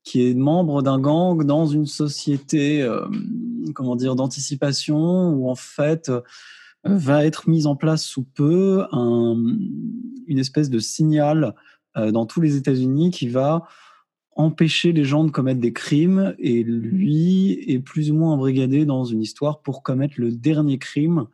[0.07, 3.07] qui est membre d'un gang dans une société, euh,
[3.75, 6.21] comment dire, d'anticipation où en fait euh,
[6.95, 9.57] va être mise en place sous peu un-
[10.27, 11.55] une espèce de signal
[11.97, 13.67] euh, dans tous les États-Unis qui va
[14.35, 19.05] empêcher les gens de commettre des crimes et lui est plus ou moins embrigadé dans
[19.05, 21.27] une histoire pour commettre le dernier crime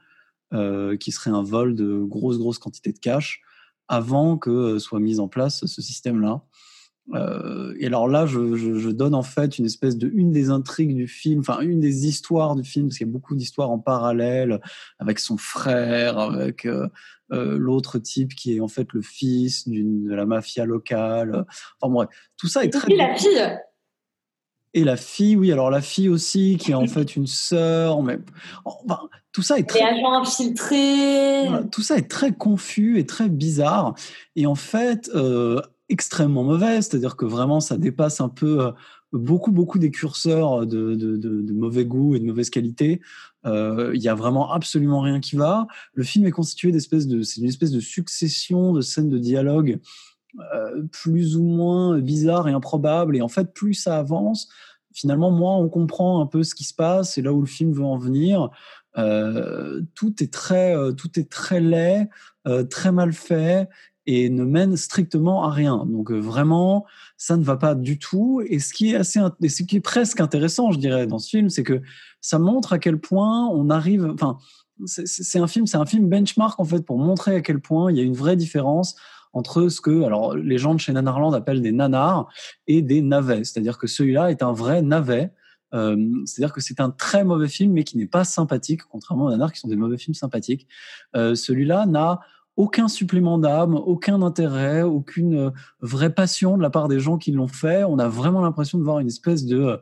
[0.52, 3.40] euh, qui serait un vol de grosses grosses quantités de cash
[3.88, 6.42] avant que euh, soit mis en place ce système-là.
[7.14, 10.50] Euh, et alors là, je, je, je donne en fait une espèce de une des
[10.50, 13.70] intrigues du film, enfin une des histoires du film, parce qu'il y a beaucoup d'histoires
[13.70, 14.60] en parallèle
[14.98, 16.88] avec son frère, avec euh,
[17.32, 21.44] euh, l'autre type qui est en fait le fils de la mafia locale.
[21.80, 23.58] Enfin bref, tout ça est très Et la fille
[24.74, 28.18] et la fille, oui, alors la fille aussi, qui est en fait une sœur, mais
[28.64, 31.46] enfin, tout ça est Les très agents infiltrés.
[31.46, 33.94] voilà, tout ça est très confus et très bizarre,
[34.34, 35.60] et en fait euh,
[35.92, 36.80] extrêmement mauvais.
[36.82, 38.70] C'est-à-dire que vraiment, ça dépasse un peu euh,
[39.12, 43.00] beaucoup, beaucoup des curseurs de, mauvais goût et de mauvaise qualité.
[43.44, 45.66] Euh, Il y a vraiment absolument rien qui va.
[45.94, 49.78] Le film est constitué d'espèces de, c'est une espèce de succession de scènes de dialogue
[50.54, 53.16] euh, plus ou moins bizarres et improbables.
[53.16, 54.48] Et en fait, plus ça avance,
[54.94, 57.72] finalement, moins on comprend un peu ce qui se passe et là où le film
[57.72, 58.50] veut en venir.
[58.98, 62.08] Euh, tout est très, euh, tout est très laid,
[62.46, 63.68] euh, très mal fait
[64.06, 65.84] et ne mène strictement à rien.
[65.86, 66.86] Donc euh, vraiment,
[67.16, 68.42] ça ne va pas du tout.
[68.46, 71.48] Et ce qui est assez, ce qui est presque intéressant, je dirais, dans ce film,
[71.48, 71.80] c'est que
[72.20, 74.10] ça montre à quel point on arrive.
[74.12, 74.38] Enfin,
[74.86, 77.98] c'est un film, c'est un film benchmark en fait pour montrer à quel point il
[77.98, 78.96] y a une vraie différence
[79.32, 82.28] entre ce que alors les gens de chez Nanarland appellent des nanars
[82.66, 83.44] et des navets.
[83.44, 85.32] C'est-à-dire que celui-là est un vrai navet.
[85.74, 89.30] Euh, C'est-à-dire que c'est un très mauvais film, mais qui n'est pas sympathique, contrairement aux
[89.30, 90.66] nanars qui sont des mauvais films sympathiques.
[91.16, 92.20] Euh, celui-là n'a
[92.56, 97.32] aucun supplément d'âme, aucun intérêt, aucune euh, vraie passion de la part des gens qui
[97.32, 97.84] l'ont fait.
[97.84, 99.80] On a vraiment l'impression de voir une espèce de,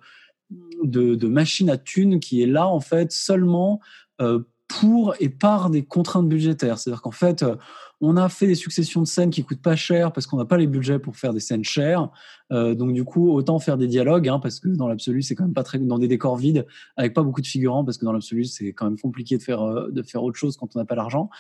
[0.85, 3.80] de machine à thunes qui est là en fait seulement
[4.20, 6.78] euh, pour et par des contraintes budgétaires.
[6.78, 7.56] C'est-à-dire qu'en fait, euh,
[8.00, 10.56] on a fait des successions de scènes qui coûtent pas cher parce qu'on n'a pas
[10.56, 12.09] les budgets pour faire des scènes chères.
[12.52, 15.42] Euh, donc du coup, autant faire des dialogues, hein, parce que dans l'absolu, c'est quand
[15.44, 18.12] même pas très dans des décors vides avec pas beaucoup de figurants, parce que dans
[18.12, 20.85] l'absolu, c'est quand même compliqué de faire euh, de faire autre chose quand on n'a
[20.85, 21.30] pas l'argent.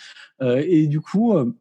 [0.42, 1.54] Euh, et du coup, euh,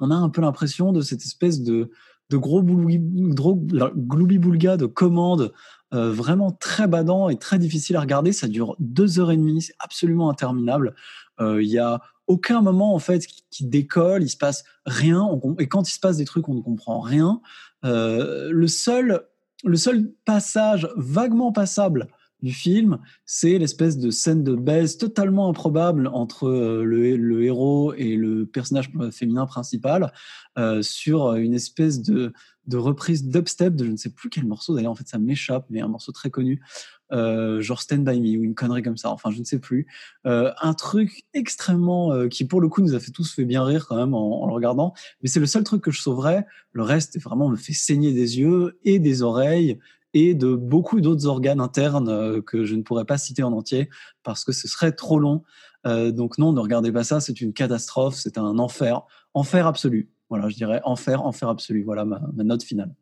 [0.00, 1.90] on a un peu l'impression de cette espèce de
[2.30, 5.52] de gros gloubi-boulga de commandes
[5.94, 8.32] euh, vraiment très badant et très difficile à regarder.
[8.32, 10.94] Ça dure deux heures et demie, c'est absolument interminable.
[11.40, 15.26] Euh, Il y a aucun moment en fait qui, décolle, il se passe rien.
[15.58, 17.40] et quand il se passe des trucs, on ne comprend rien.
[17.84, 19.24] Euh, le seul
[19.64, 22.06] le seul passage vaguement passable
[22.40, 28.16] du film, c'est l'espèce de scène de baise totalement improbable entre euh, le, héros et
[28.16, 30.12] le personnage féminin principal
[30.56, 32.32] euh, sur une espèce de,
[32.66, 34.74] de reprise dubstep de je ne sais plus quel morceau.
[34.76, 36.62] D'ailleurs en fait ça m'échappe mais un morceau très connu
[37.10, 39.10] euh, genre Stand By Me ou une connerie comme ça.
[39.10, 39.86] Enfin je ne sais plus.
[40.24, 43.96] Un truc extrêmement qui pour le coup nous a fait tous fait bien rire quand
[43.96, 44.94] même en, en le regardant.
[45.22, 46.46] Mais c'est le seul truc que je sauverais.
[46.72, 49.78] Le reste vraiment me fait saigner des yeux et des oreilles
[50.14, 53.88] et de beaucoup d'autres organes internes euh, que je ne pourrais pas citer en entier
[54.22, 55.42] parce que ce serait trop long.
[55.86, 59.02] Euh, donc non, ne regardez pas ça, c'est une catastrophe, c'est un enfer,
[59.34, 60.10] enfer absolu.
[60.30, 61.82] Voilà, je dirais enfer, enfer absolu.
[61.84, 62.92] Voilà ma, note finale.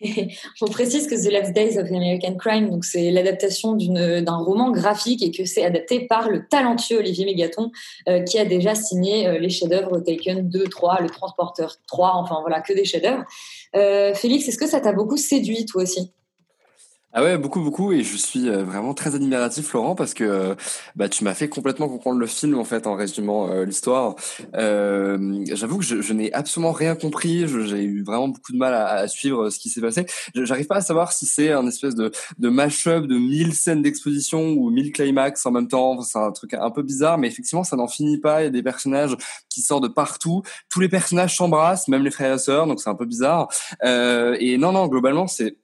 [0.60, 5.22] On précise que The Last Days of American Crime, donc c'est l'adaptation d'un roman graphique
[5.22, 7.70] et que c'est adapté par le talentueux Olivier Mégaton,
[8.08, 12.60] euh, qui a déjà signé les chefs-d'œuvre Taken 2, 3, Le Transporteur 3, enfin voilà,
[12.60, 13.24] que des chefs-d'œuvre.
[14.16, 16.12] Félix, est-ce que ça t'a beaucoup séduit toi aussi?
[17.16, 20.56] Ah ouais, beaucoup, beaucoup, et je suis euh, vraiment très admiratif, Laurent, parce que euh,
[20.96, 24.16] bah, tu m'as fait complètement comprendre le film, en fait, en résumant euh, l'histoire.
[24.56, 28.74] Euh, J'avoue que je, je n'ai absolument rien compris, j'ai eu vraiment beaucoup de mal
[28.74, 30.06] à, à suivre ce qui s'est passé.
[30.34, 34.48] J'arrive pas à savoir si c'est un espèce de, de mash-up de mille scènes d'exposition
[34.48, 37.76] ou mille climax en même temps, c'est un truc un peu bizarre, mais effectivement, ça
[37.76, 39.16] n'en finit pas, il y a des personnages
[39.48, 42.90] qui sortent de partout, tous les personnages s'embrassent, même les frères et sœurs, donc c'est
[42.90, 43.46] un peu bizarre.
[43.84, 45.58] Euh, et non, non, globalement, c'est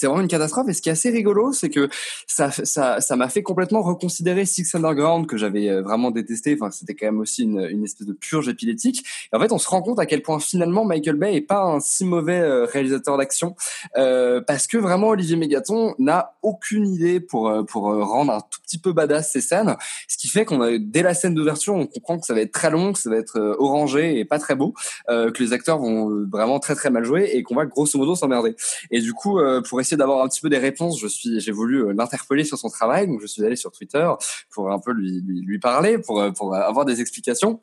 [0.00, 0.66] c'est vraiment une catastrophe.
[0.68, 1.90] Et ce qui est assez rigolo, c'est que
[2.26, 6.56] ça, ça, ça m'a fait complètement reconsidérer Six Underground que j'avais euh, vraiment détesté.
[6.58, 9.04] Enfin, c'était quand même aussi une, espèce de purge épileptique.
[9.30, 11.62] Et en fait, on se rend compte à quel point finalement Michael Bay est pas
[11.64, 13.56] un si mauvais euh, réalisateur d'action,
[13.98, 18.78] euh, parce que vraiment Olivier Mégaton n'a aucune idée pour pour rendre un tout petit
[18.78, 19.76] peu badass ces scènes.
[20.08, 22.52] Ce qui fait qu'on a dès la scène d'ouverture, on comprend que ça va être
[22.52, 24.72] très long, que ça va être orangé et pas très beau,
[25.08, 28.56] que les acteurs vont vraiment très très mal jouer et qu'on va grosso modo s'emmerder.
[28.90, 31.84] Et du coup, pour essayer d'avoir un petit peu des réponses, je suis, j'ai voulu
[31.84, 34.08] euh, l'interpeller sur son travail, donc je suis allé sur Twitter
[34.50, 37.60] pour un peu lui lui, lui parler, pour euh, pour avoir des explications.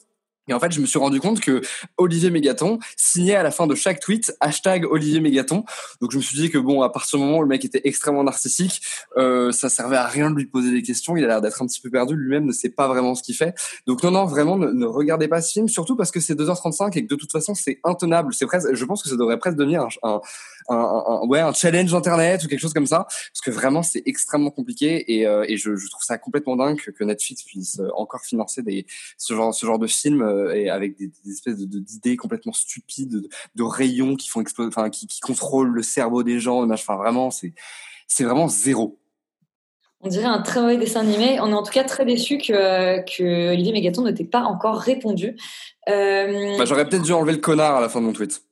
[0.47, 1.61] Et en fait, je me suis rendu compte que
[1.97, 5.63] Olivier Mégaton signait à la fin de chaque tweet hashtag Olivier Mégaton.
[6.01, 7.81] Donc je me suis dit que bon, à partir du moment où le mec était
[7.83, 8.81] extrêmement narcissique,
[9.17, 11.17] euh, ça servait à rien de lui poser des questions.
[11.17, 12.15] Il a l'air d'être un petit peu perdu.
[12.15, 13.53] Lui-même ne sait pas vraiment ce qu'il fait.
[13.85, 17.03] Donc non, non, vraiment, ne, regardez pas ce film, surtout parce que c'est 2h35 et
[17.05, 18.33] que de toute façon, c'est intenable.
[18.33, 20.21] C'est presque, je pense que ça devrait presque devenir un, un,
[20.69, 24.03] un, un- ouais, un challenge internet ou quelque chose comme ça, parce que vraiment, c'est
[24.05, 27.87] extrêmement compliqué et, euh, et je, je trouve ça complètement dingue que, Netflix puisse euh,
[27.95, 28.85] encore financer des,
[29.17, 32.15] ce genre, ce genre de film euh, et avec des, des espèces de- de- d'idées
[32.17, 36.39] complètement stupides, de, de rayons qui font exploser, enfin, qui, qui contrôlent le cerveau des
[36.39, 36.69] gens.
[36.71, 37.53] Enfin, vraiment, c'est,
[38.07, 38.99] c'est vraiment zéro.
[40.01, 41.39] On dirait un très mauvais dessin animé.
[41.41, 44.77] On est en tout cas très déçus que, que Olivier Mégaton ne t'ait pas encore
[44.77, 45.35] répondu.
[45.89, 48.43] Euh, Bah, j'aurais peut-être dû enlever le connard à la fin de mon tweet.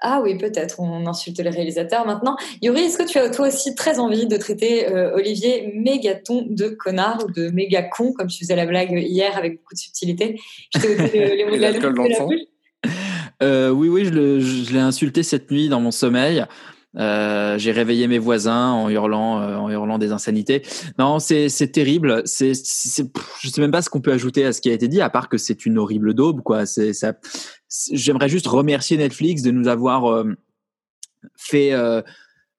[0.00, 2.36] Ah oui, peut-être, on insulte les réalisateurs maintenant.
[2.62, 6.68] Yuri, est-ce que tu as toi aussi très envie de traiter euh, Olivier mégaton de
[6.68, 10.38] connard ou de méga con, comme tu faisais la blague hier avec beaucoup de subtilité?
[10.74, 11.72] Je t'ai ôté le- les mots de la.
[13.42, 16.44] Euh, oui, oui, je l'ai insulté cette nuit dans mon sommeil.
[16.96, 20.62] Euh, j'ai réveillé mes voisins en hurlant, euh, en hurlant des insanités.
[20.98, 22.22] Non, c'est terrible.
[22.24, 25.00] C'est, je sais même pas ce qu'on peut ajouter à ce qui a été dit,
[25.00, 26.66] à part que c'est une horrible daube, quoi.
[26.66, 27.14] C'est ça.
[27.92, 30.34] J'aimerais juste remercier Netflix de nous avoir euh,
[31.36, 32.02] fait, euh,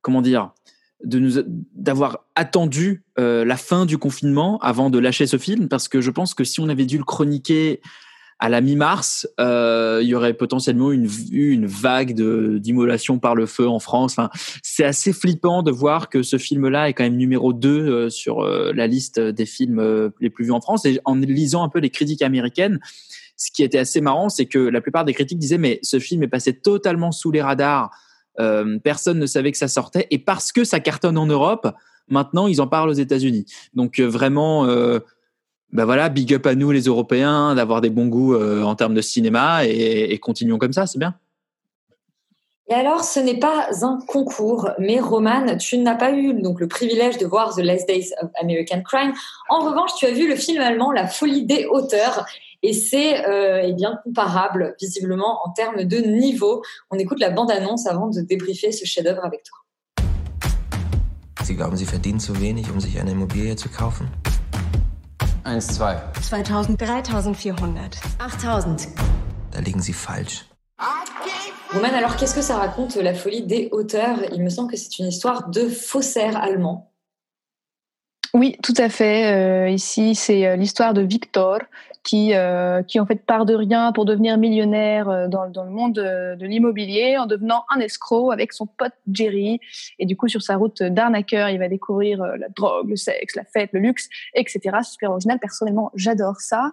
[0.02, 0.52] comment dire,
[1.04, 1.42] de nous
[1.74, 6.12] d'avoir attendu euh, la fin du confinement avant de lâcher ce film, parce que je
[6.12, 7.82] pense que si on avait dû le chroniquer
[8.42, 13.80] à la mi-mars, il y aurait potentiellement une, une vague d'immolation par le feu en
[13.80, 14.14] France.
[14.14, 14.30] Enfin,
[14.64, 18.42] c'est assez flippant de voir que ce film-là est quand même numéro 2 euh, sur
[18.42, 20.86] la liste des films les plus vus en France.
[20.86, 22.80] Et en lisant un peu les critiques américaines,
[23.40, 26.22] ce qui était assez marrant, c'est que la plupart des critiques disaient mais ce film
[26.24, 27.90] est passé totalement sous les radars.
[28.40, 31.68] Euh, personne ne savait que ça sortait et parce que ça cartonne en Europe,
[32.10, 33.46] maintenant ils en parlent aux États-Unis.
[33.74, 34.66] Donc euh, vraiment.
[34.66, 35.00] Euh,
[35.72, 39.02] ben voilà, big up à nous les Européens d'avoir des bons goûts en termes de
[39.02, 41.14] cinéma et continuons comme ça, c'est bien.
[42.72, 46.68] Et alors, ce n'est pas un concours, mais Roman, tu n'as pas eu donc le
[46.68, 49.12] privilège de voir The Last Days of American Crime.
[49.50, 52.28] En revanche, tu as vu le film allemand La Folie des auteurs.
[52.62, 56.62] Et c'est euh, eh bien comparable, visiblement, en termes de niveau.
[56.92, 59.58] On écoute la bande-annonce avant de débriefer ce chef-d'œuvre avec toi.
[61.44, 64.08] Sie glauben, Sie verdienen zu wenig, um sich eine Immobilie zu kaufen?
[65.44, 65.98] Eins, zwei.
[66.22, 68.90] 2000, 3400, 8000.
[69.52, 70.46] Da liegen Sie falsch.
[71.72, 74.18] Roman, alors qu'est-ce que ça raconte la folie des auteurs?
[74.34, 76.89] Il me semble que c'est une histoire de faussaires allemands.
[78.34, 79.34] Oui, tout à fait.
[79.34, 81.60] Euh, ici, c'est euh, l'histoire de Victor
[82.04, 85.72] qui, euh, qui en fait part de rien pour devenir millionnaire euh, dans, dans le
[85.72, 89.60] monde de, de l'immobilier en devenant un escroc avec son pote Jerry.
[89.98, 93.36] Et du coup, sur sa route d'arnaqueur, il va découvrir euh, la drogue, le sexe,
[93.36, 94.78] la fête, le luxe, etc.
[94.84, 95.40] Super original.
[95.40, 96.72] Personnellement, j'adore ça.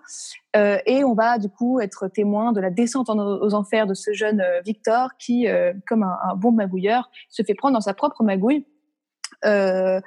[0.57, 3.95] Euh, et on va du coup être témoin de la descente en- aux enfers de
[3.95, 7.81] ce jeune euh, Victor qui, euh, comme un, un bon magouilleur, se fait prendre dans
[7.81, 8.66] sa propre magouille.
[9.44, 10.01] Euh,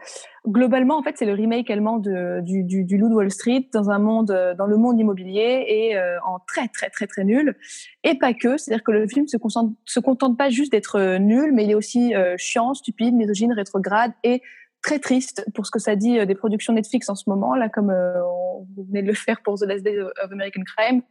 [0.47, 3.99] globalement, en fait, c'est le remake allemand du, du, du Loup Wall Street dans un
[3.99, 7.55] monde, euh, dans le monde immobilier et euh, en très très très très nul.
[8.03, 9.37] Et pas que, c'est-à-dire que le film se,
[9.85, 13.53] se contente pas juste d'être euh, nul, mais il est aussi euh, chiant, stupide, misogyne,
[13.53, 14.41] rétrograde et
[14.81, 17.69] très triste pour ce que ça dit euh, des productions Netflix en ce moment, là,
[17.69, 21.01] comme on, venez de le faire pour The Last Day of American Crime.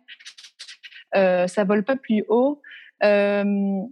[1.14, 2.61] Ça vole pas plus haut.
[3.04, 3.83] Euh,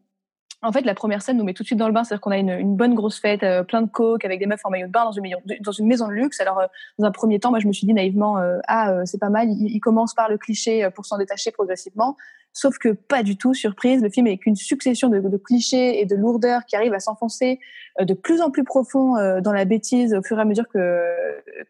[0.63, 2.31] en fait, la première scène nous met tout de suite dans le bain, c'est-à-dire qu'on
[2.31, 4.87] a une, une bonne grosse fête, euh, plein de coke, avec des meufs en maillot
[4.87, 6.41] de bain dans une, maison- dans une maison de luxe.
[6.41, 6.67] Alors, euh,
[6.99, 9.29] dans un premier temps, moi, je me suis dit naïvement, euh, ah, euh, c'est pas
[9.31, 9.49] mal.
[9.51, 12.17] Il, il commence par le cliché euh, pour s'en détacher progressivement.
[12.57, 14.01] Sauf que pas du tout, surprise.
[14.03, 17.61] Le film est qu'une succession de, clichés et de lourdeurs qui arrivent à s'enfoncer
[18.01, 20.67] euh, de plus en plus profond euh, dans la bêtise au fur et à mesure
[20.67, 21.05] que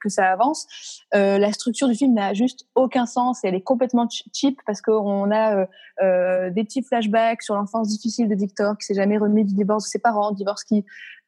[0.01, 1.03] que ça avance.
[1.14, 4.61] Euh, la structure du film n'a juste aucun sens et elle est complètement ch- cheap
[4.64, 5.66] parce qu'on a
[6.51, 9.88] des petits flashbacks sur l'enfance difficile de Victor qui s'est jamais remis du divorce de
[9.88, 10.85] ses parents, divorce qui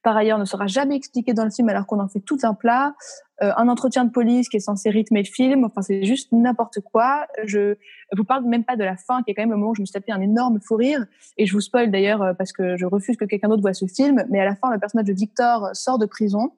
[0.08, 2.54] par ailleurs ne sera jamais expliqué dans le film alors qu'on en fait tout un
[2.54, 2.94] plat,
[3.40, 6.80] Euh, un entretien de police qui est censé rythmer le film, enfin c'est juste n'importe
[6.80, 7.26] quoi.
[7.44, 7.76] Je
[8.16, 9.82] vous parle même pas de la fin qui est quand même le moment où je
[9.82, 12.76] me suis tapé un énorme fou rire et je vous spoil d'ailleurs euh, parce que
[12.76, 15.12] je refuse que quelqu'un d'autre voit ce film, mais à la fin le personnage de
[15.12, 16.50] Victor sort de prison.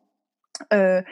[0.73, 1.03] Euh,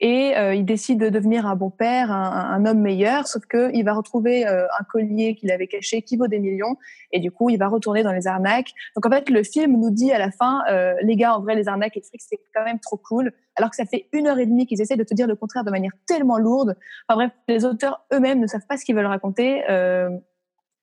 [0.00, 3.84] et euh, il décide de devenir un bon père, un, homme meilleur, sauf que il
[3.84, 6.76] va retrouver euh, un collier qu'il avait caché qui vaut des millions,
[7.12, 8.72] et du coup il va retourner dans les arnaques.
[8.94, 10.62] Donc en fait le film nous dit à la fin,
[11.02, 13.70] les gars en vrai les arnaques et le fric c'est quand même trop cool, alors
[13.70, 15.70] que ça fait une heure et demie qu'ils essaient de te dire le contraire de
[15.70, 16.76] manière tellement lourde.
[17.08, 19.62] Enfin bref, les auteurs eux-mêmes ne savent pas ce qu'ils veulent raconter.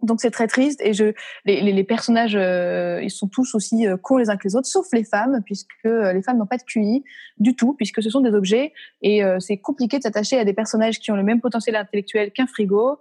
[0.01, 1.13] Donc c'est très triste et je
[1.45, 4.55] les, les, les personnages euh, ils sont tous aussi euh, cons les uns que les
[4.55, 7.03] autres sauf les femmes puisque euh, les femmes n'ont pas de QI
[7.37, 10.53] du tout puisque ce sont des objets et euh, c'est compliqué de s'attacher à des
[10.53, 12.99] personnages qui ont le même potentiel intellectuel qu'un frigo.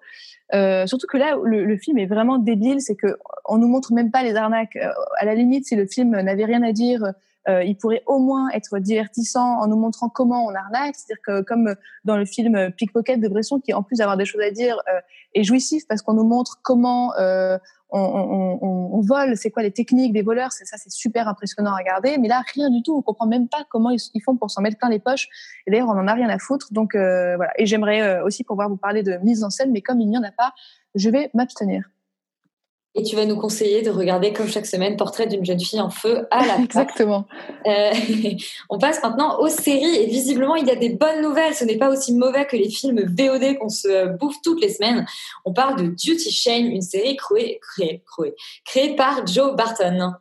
[0.54, 3.92] Euh, surtout que là le, le film est vraiment débile c'est que on nous montre
[3.92, 4.76] même pas les arnaques.
[4.76, 7.12] Euh, à la limite si le film n'avait rien à dire
[7.48, 10.96] il pourrait au moins être divertissant en nous montrant comment on arnaque.
[10.96, 14.40] C'est-à-dire que comme dans le film Pickpocket de Bresson, qui en plus d'avoir des choses
[14.42, 15.00] à dire euh,
[15.34, 17.58] est jouissif parce qu'on nous montre comment euh,
[17.90, 20.52] on, on, on, on vole, c'est quoi les techniques des voleurs.
[20.52, 22.18] C'est ça, c'est super impressionnant à regarder.
[22.18, 22.96] Mais là, rien du tout.
[22.96, 25.28] On comprend même pas comment ils, font pour s'en mettre plein les poches.
[25.66, 26.72] Et d'ailleurs, on en a rien à foutre.
[26.72, 27.52] Donc euh, voilà.
[27.58, 30.18] Et j'aimerais euh, aussi pouvoir vous parler de mise en scène, mais comme il n'y
[30.18, 30.52] en a pas,
[30.94, 31.88] je vais m'abstenir.
[32.96, 35.90] Et tu vas nous conseiller de regarder, comme chaque semaine, Portrait d'une jeune fille en
[35.90, 37.26] feu à la Exactement.
[37.66, 37.90] Euh,
[38.70, 41.54] on passe maintenant aux séries et visiblement il y a des bonnes nouvelles.
[41.54, 45.06] Ce n'est pas aussi mauvais que les films VOD qu'on se bouffe toutes les semaines.
[45.44, 50.14] On parle de Duty Shane, une série créée, créée, créée, créée par Joe Barton.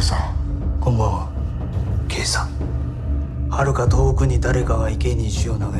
[0.00, 0.27] 河
[2.27, 2.49] さん
[3.49, 5.79] 遥か遠くに誰かが池に石を投げ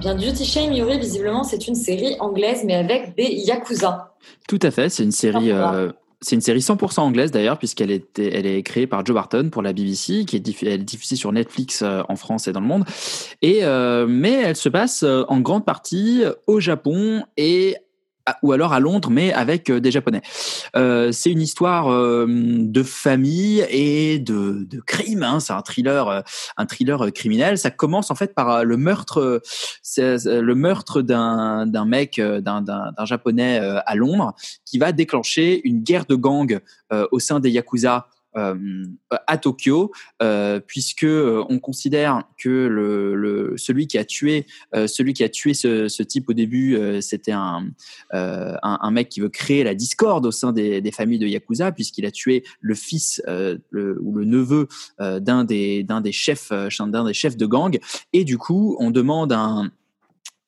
[0.00, 4.14] Bien, Duty Shame, Yuri, visiblement, c'est une série anglaise, mais avec des yakuza.
[4.48, 5.52] Tout à fait, c'est une série.
[5.52, 9.50] euh, c'est une série 100% anglaise d'ailleurs, puisqu'elle était, elle est créée par Joe Barton
[9.52, 12.52] pour la BBC, qui est, diff- elle est diffusée sur Netflix euh, en France et
[12.52, 12.84] dans le monde.
[13.42, 17.80] Et euh, mais elle se passe euh, en grande partie au Japon et à-
[18.41, 20.21] ou alors à Londres, mais avec euh, des Japonais.
[20.75, 25.23] Euh, c'est une histoire euh, de famille et de, de crime.
[25.23, 25.39] Hein.
[25.39, 26.21] C'est un thriller, euh,
[26.57, 27.57] un thriller euh, criminel.
[27.57, 29.41] Ça commence en fait par le meurtre,
[29.97, 34.35] le meurtre d'un d'un mec, d'un d'un japonais à Londres,
[34.65, 36.59] qui va déclencher une guerre de gangs
[36.93, 43.97] euh, au sein des yakuza à Tokyo, euh, puisque euh, on considère que celui qui
[43.97, 44.45] a tué
[44.75, 47.67] euh, celui qui a tué ce, type au début, euh, c'était un,
[48.13, 48.55] euh,
[48.91, 52.43] mec qui veut créer la discorde au sein des, familles de yakuza, puisqu'il a tué
[52.61, 54.67] le fils euh, ou le neveu
[55.01, 57.77] euh, d'un des d'un des chefs euh, d'un des chefs de gang,
[58.13, 59.71] et du coup on demande un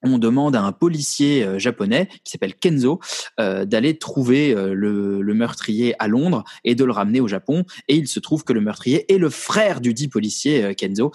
[0.08, 3.00] on demande à un policier euh, japonais qui s'appelle Kenzo
[3.40, 7.64] euh, d'aller trouver euh, le, meurtrier à Londres et de le ramener au Japon.
[7.88, 11.12] Et il se trouve que le meurtrier est le frère du dit policier Kenzo.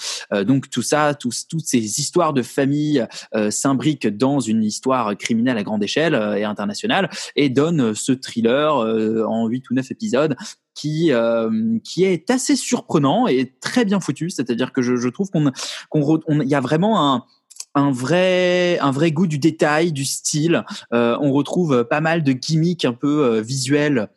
[0.47, 3.05] Donc tout ça, toutes ces histoires de famille
[3.51, 9.49] s'imbriquent dans une histoire criminelle à grande échelle et internationale et donnent ce thriller en
[9.49, 10.37] huit ou neuf épisodes
[10.75, 11.11] qui
[11.83, 14.31] qui est assez surprenant et très bien foutu.
[14.31, 15.51] C'est-à-dire que je, je trouve qu'on
[15.89, 17.25] qu'on il y a vraiment un
[17.75, 20.65] un vrai un vrai goût du détail, du style.
[20.93, 24.09] Euh, on retrouve pas mal de gimmicks un peu euh, visuels.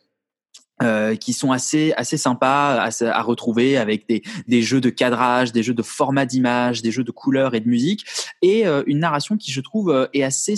[0.82, 5.52] euh, qui sont assez assez sympas à, à retrouver avec des, des jeux de cadrage,
[5.52, 8.04] des jeux de format d'image, des jeux de couleurs et de musique
[8.42, 10.54] et euh, une narration qui je trouve euh, est assez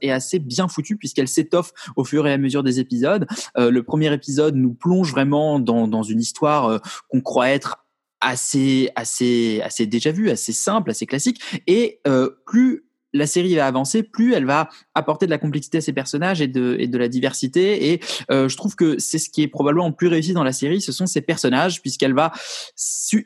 [0.00, 3.26] est assez bien foutue puisqu'elle s'étoffe au fur et à mesure des épisodes.
[3.56, 6.78] Euh, le premier épisode nous plonge vraiment dans dans une histoire euh,
[7.08, 7.81] qu'on croit être
[8.22, 11.42] assez assez assez déjà vue, assez simple, assez classique.
[11.66, 15.80] Et euh, plus la série va avancer, plus elle va apporter de la complexité à
[15.80, 17.92] ses personnages et de, et de la diversité.
[17.92, 18.00] Et
[18.30, 20.80] euh, je trouve que c'est ce qui est probablement le plus réussi dans la série,
[20.80, 22.32] ce sont ses personnages, puisqu'elle va,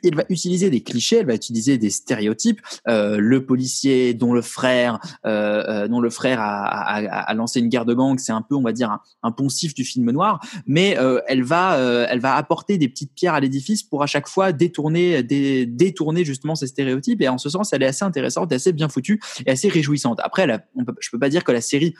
[0.03, 2.61] elle va utiliser des clichés, elle va utiliser des stéréotypes.
[2.87, 7.59] Euh, le policier dont le frère, euh, euh, dont le frère a, a, a- lancé
[7.59, 10.39] une guerre de gang, c'est un peu, on va dire, un, poncif du film noir.
[10.65, 14.07] Mais euh, elle va, euh, elle va apporter des petites pierres à l'édifice pour à
[14.07, 17.21] chaque fois détourner, dé- détourner justement ces stéréotypes.
[17.21, 20.19] Et en ce sens, elle est assez intéressante, assez bien foutue et assez réjouissante.
[20.23, 21.93] Après, elle a- on je peux pas dire que la série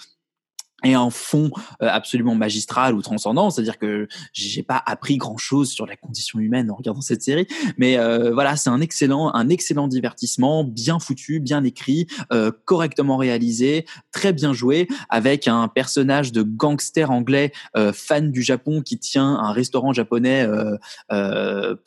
[0.84, 1.50] est un fond
[1.82, 6.70] euh, absolument magistral ou transcendant, c'est-à-dire que j'ai pas appris grand-chose sur la condition humaine
[6.70, 7.48] en regardant cette série,
[7.78, 13.18] mais euh, voilà, c'est un excellent, un excellent divertissement, bien foutu, bien écrit, euh, correctement
[13.18, 17.52] réalisé, très bien joué, avec un personnage de gangster anglais
[17.94, 20.48] fan du Japon qui tient un restaurant japonais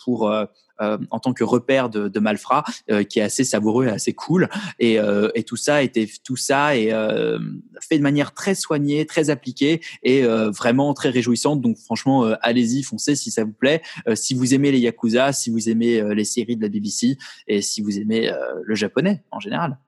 [0.05, 0.33] pour
[0.81, 4.49] en tant que repère de, de malfrats, euh, qui est assez savoureux et assez cool.
[4.79, 7.39] Et, euh, tout ça était tout ça est euh,
[7.81, 11.61] fait de manière très soignée, très appliquée et euh, vraiment très réjouissante.
[11.61, 13.83] Donc franchement, euh, allez-y, foncez si ça vous plaît.
[14.07, 17.17] Euh, si vous aimez les yakuza, si vous aimez euh, les séries de la BBC
[17.49, 19.79] et si vous aimez euh, le japonais en général.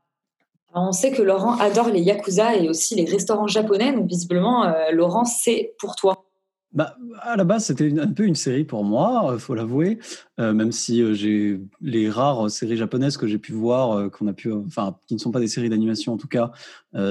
[0.74, 4.90] On sait que Laurent adore les yakuza et aussi les restaurants japonais, donc visiblement, euh,
[4.90, 6.24] Laurent, c'est pour toi.
[6.72, 9.98] Bah, à la base, c'était un peu une série pour moi, euh, faut l'avouer.
[10.40, 14.32] Euh, même si euh, j'ai les rares séries japonaises que j'ai pu voir, qu'on a
[14.32, 16.50] pu, enfin, qui ne sont pas des séries d'animation en tout cas,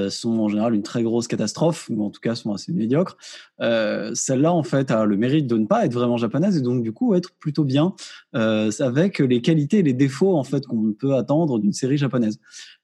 [0.09, 3.17] sont en général une très grosse catastrophe ou en tout cas sont assez médiocres.
[3.59, 6.91] Celle-là, en fait, a le mérite de ne pas être vraiment japonaise et donc du
[6.91, 7.93] coup être plutôt bien
[8.33, 12.39] avec les qualités et les défauts en fait qu'on peut attendre d'une série japonaise.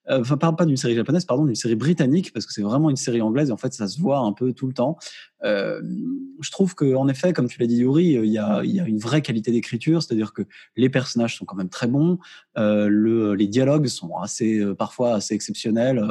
[0.10, 2.90] Euh, Enfin, pas, pas d'une série japonaise, pardon, d'une série britannique, parce que c'est vraiment
[2.90, 4.98] une série anglaise et en fait, ça se voit un peu tout le temps.
[5.44, 5.82] Euh,
[6.42, 8.40] je trouve que, en effet, comme tu l'as dit, Yuri, euh, il y
[8.80, 10.44] a, une vraie qualité d'écriture, c'est-à-dire que
[10.76, 12.20] les personnages sont quand même très bons,
[12.56, 16.04] le, les dialogues sont assez, parfois assez exceptionnels.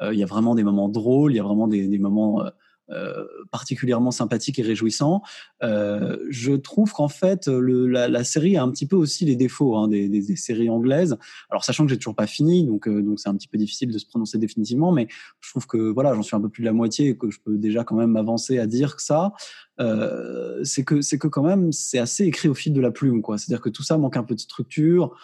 [0.00, 2.42] il y a vraiment des moments drôles, il y a vraiment des moments
[2.90, 5.22] euh, euh, particulièrement sympathiques et réjouissants.
[5.62, 9.36] Euh, je trouve qu'en fait, le, la, la série a un petit peu aussi les
[9.36, 11.16] défauts hein, des, des, des séries anglaises.
[11.50, 13.90] Alors, sachant que j'ai toujours pas fini, donc euh, donc c'est un petit peu difficile
[13.90, 15.08] de se prononcer définitivement, mais
[15.40, 17.38] je trouve que voilà, j'en suis un peu plus de la moitié et que je
[17.40, 19.32] peux déjà quand même m'avancer à dire que ça,
[19.80, 23.22] euh, c'est que c'est que quand même c'est assez écrit au fil de la plume,
[23.22, 23.38] quoi.
[23.38, 25.16] C'est-à-dire que tout ça manque un peu de structure.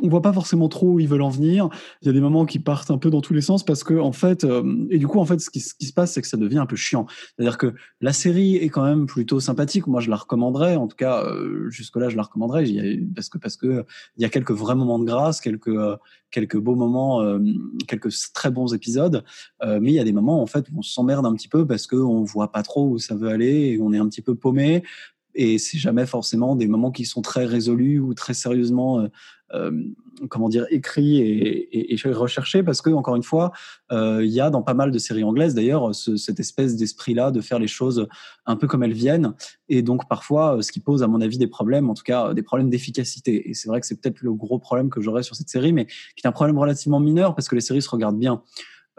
[0.00, 1.68] On voit pas forcément trop où ils veulent en venir.
[2.00, 3.94] Il y a des moments qui partent un peu dans tous les sens parce que
[3.94, 6.36] en fait, euh, et du coup en fait, ce qui, se passe, c'est que ça
[6.36, 7.06] devient un peu chiant.
[7.36, 9.88] C'est-à-dire que la série est quand même plutôt sympathique.
[9.88, 10.76] Moi, je la recommanderais.
[10.76, 12.64] En tout cas, euh, jusque là, je la recommanderais
[13.14, 13.84] parce que parce que
[14.16, 15.96] il y a quelques vrais moments de grâce, quelques euh,
[16.30, 17.24] quelques beaux moments,
[17.88, 19.24] quelques très bons épisodes.
[19.64, 21.88] Mais il y a des moments en fait où on s'emmerde un petit peu parce
[21.88, 24.36] que on voit pas trop où ça veut aller et on est un petit peu
[24.36, 24.84] paumé
[25.34, 29.08] et c'est jamais forcément des moments qui sont très résolus ou très sérieusement
[30.28, 33.52] comment dire écrits et, et, et recherchés parce que encore une fois
[33.92, 37.14] euh, il y a dans pas mal de séries anglaises d'ailleurs ce, cette espèce d'esprit
[37.14, 38.06] là de faire les choses
[38.46, 39.34] un peu comme elles viennent
[39.68, 42.28] et donc parfois euh, ce qui pose à mon avis des problèmes en tout cas
[42.28, 45.22] euh, des problèmes d'efficacité et c'est vrai que c'est peut-être le gros problème que j'aurais
[45.22, 47.90] sur cette série mais qui est un problème relativement mineur parce que les séries se
[47.90, 48.42] regardent bien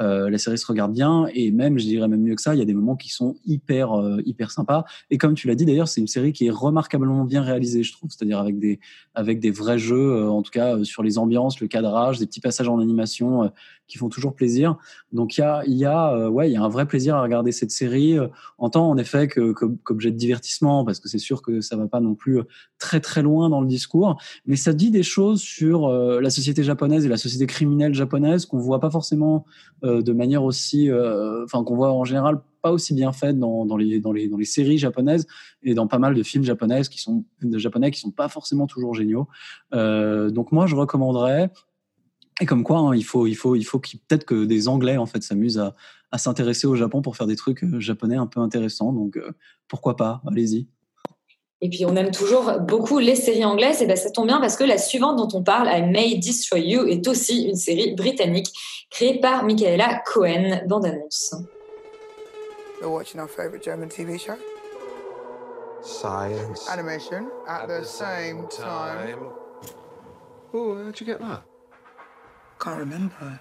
[0.02, 2.60] euh, la série se regarde bien et même, je dirais même mieux que ça, il
[2.60, 4.84] y a des moments qui sont hyper, euh, hyper sympas.
[5.10, 7.93] Et comme tu l'as dit d'ailleurs, c'est une série qui est remarquablement bien réalisée, je
[7.93, 8.80] trouve, c'est-à-dire avec des,
[9.14, 12.26] avec des vrais jeux, euh, en tout cas euh, sur les ambiances, le cadrage, des
[12.26, 13.47] petits passages en animation euh,
[13.92, 14.78] qui font toujours plaisir.
[15.12, 17.72] Donc il y a, euh, ouais, il y a un vrai plaisir à regarder cette
[17.72, 18.28] série euh,
[18.58, 22.00] en tant effet que qu'objet de divertissement, parce que c'est sûr que ça va pas
[22.00, 22.44] non plus euh,
[22.80, 26.64] très très loin dans le discours, mais ça dit des choses sur euh, la société
[26.64, 29.46] japonaise et la société criminelle japonaise qu'on voit pas forcément
[29.84, 30.89] de manière aussi,
[31.44, 34.46] enfin qu'on voit en général pas aussi bien faite dans, les dans les dans les
[34.46, 35.26] séries japonaises
[35.64, 38.68] et dans pas mal de films japonaises qui sont de japonais qui sont pas forcément
[38.68, 39.28] toujours géniaux.
[39.72, 41.50] Donc moi je recommanderais
[42.42, 44.98] et comme quoi, hein, il faut, il faut, il faut qu'il- peut-être que des Anglais
[44.98, 45.76] en fait s'amusent à,
[46.12, 48.92] à s'intéresser au Japon pour faire des trucs euh, japonais un peu intéressants.
[48.92, 49.32] Donc euh,
[49.68, 50.68] pourquoi pas Allez-y.
[51.62, 54.58] Et puis on aime toujours beaucoup les séries anglaises, et ben ça tombe bien parce
[54.58, 58.48] que la suivante dont on parle, I May Destroy You, est aussi une série britannique
[58.89, 61.36] créée par Michaela Cohen, bande-annonce.
[62.82, 64.34] We're watching our favorite German TV show?
[65.84, 66.68] Science.
[66.68, 69.20] Animation at, the, same time.
[70.52, 71.44] Oh, how'd you get that?
[72.62, 73.39] Can't remember.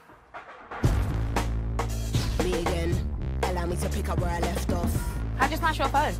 [2.43, 2.97] Me again.
[3.43, 4.91] Allow me to pick up where I left off.
[5.37, 6.15] How'd you smash your phone?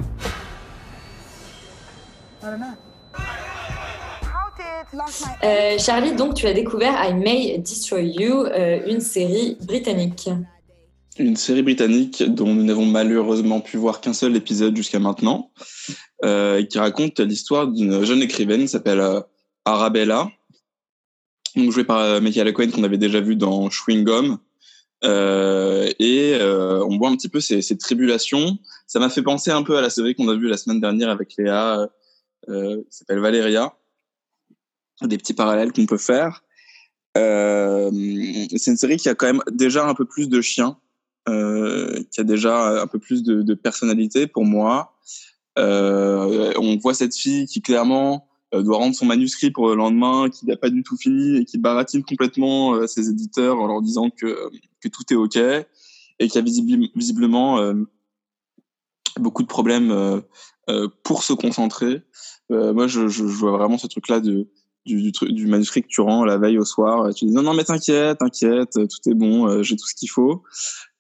[2.43, 2.77] I don't know.
[3.15, 5.39] How did last night?
[5.43, 10.29] Euh, Charlie, donc tu as découvert I May Destroy You, euh, une série britannique.
[11.19, 15.51] une série britannique dont nous n'avons malheureusement pu voir qu'un seul épisode jusqu'à maintenant,
[16.25, 19.21] euh, qui raconte l'histoire d'une jeune écrivaine qui s'appelle euh,
[19.67, 20.31] Arabella,
[21.57, 24.39] donc jouée par euh, Michaela Cohen qu'on avait déjà vu dans Chewing Gum.
[25.03, 28.59] Euh, et euh, on voit un petit peu ses, ses tribulations.
[28.87, 31.09] Ça m'a fait penser un peu à la série qu'on a vue la semaine dernière
[31.09, 31.89] avec Léa,
[32.49, 33.75] euh, qui s'appelle Valéria.
[35.03, 36.43] Des petits parallèles qu'on peut faire.
[37.17, 37.91] Euh,
[38.57, 40.77] c'est une série qui a quand même déjà un peu plus de chiens,
[41.29, 44.95] euh, qui a déjà un peu plus de, de personnalité pour moi.
[45.57, 50.57] On voit cette fille qui clairement doit rendre son manuscrit pour le lendemain, qui n'a
[50.57, 54.51] pas du tout fini et qui baratine complètement euh, ses éditeurs en leur disant que,
[54.81, 57.75] que tout est OK et qui a visibli- visiblement euh,
[59.19, 60.21] beaucoup de problèmes euh,
[60.69, 62.03] euh, pour se concentrer.
[62.51, 64.49] Euh, moi, je, je, vois vraiment ce truc-là de,
[64.85, 67.15] du, du, du manuscrit que tu rends la veille au soir.
[67.15, 70.11] Tu dis non, non, mais t'inquiète, t'inquiète, tout est bon, euh, j'ai tout ce qu'il
[70.11, 70.43] faut.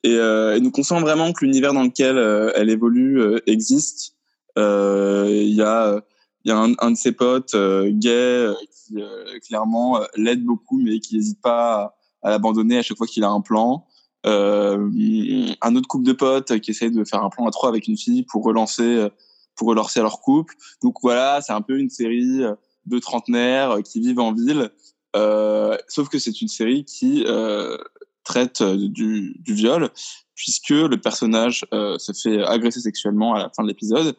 [0.02, 3.38] Et, euh, et nous on sent vraiment que l'univers dans lequel euh, elle évolue euh,
[3.46, 4.16] existe.
[4.58, 6.02] Euh, Il y a,
[6.44, 10.44] il y a un, un de ses potes euh, gay euh, qui euh, clairement l'aide
[10.44, 13.86] beaucoup, mais qui n'hésite pas à, à l'abandonner à chaque fois qu'il a un plan.
[14.24, 17.96] Un autre couple de potes qui essaie de faire un plan à trois avec une
[17.96, 19.08] fille pour relancer,
[19.56, 20.54] pour relancer leur couple.
[20.82, 22.42] Donc voilà, c'est un peu une série
[22.86, 24.70] de trentenaires qui vivent en ville.
[25.16, 27.76] Euh, sauf que c'est une série qui euh,
[28.24, 29.90] traite du, du viol,
[30.34, 34.16] puisque le personnage euh, se fait agresser sexuellement à la fin de l'épisode.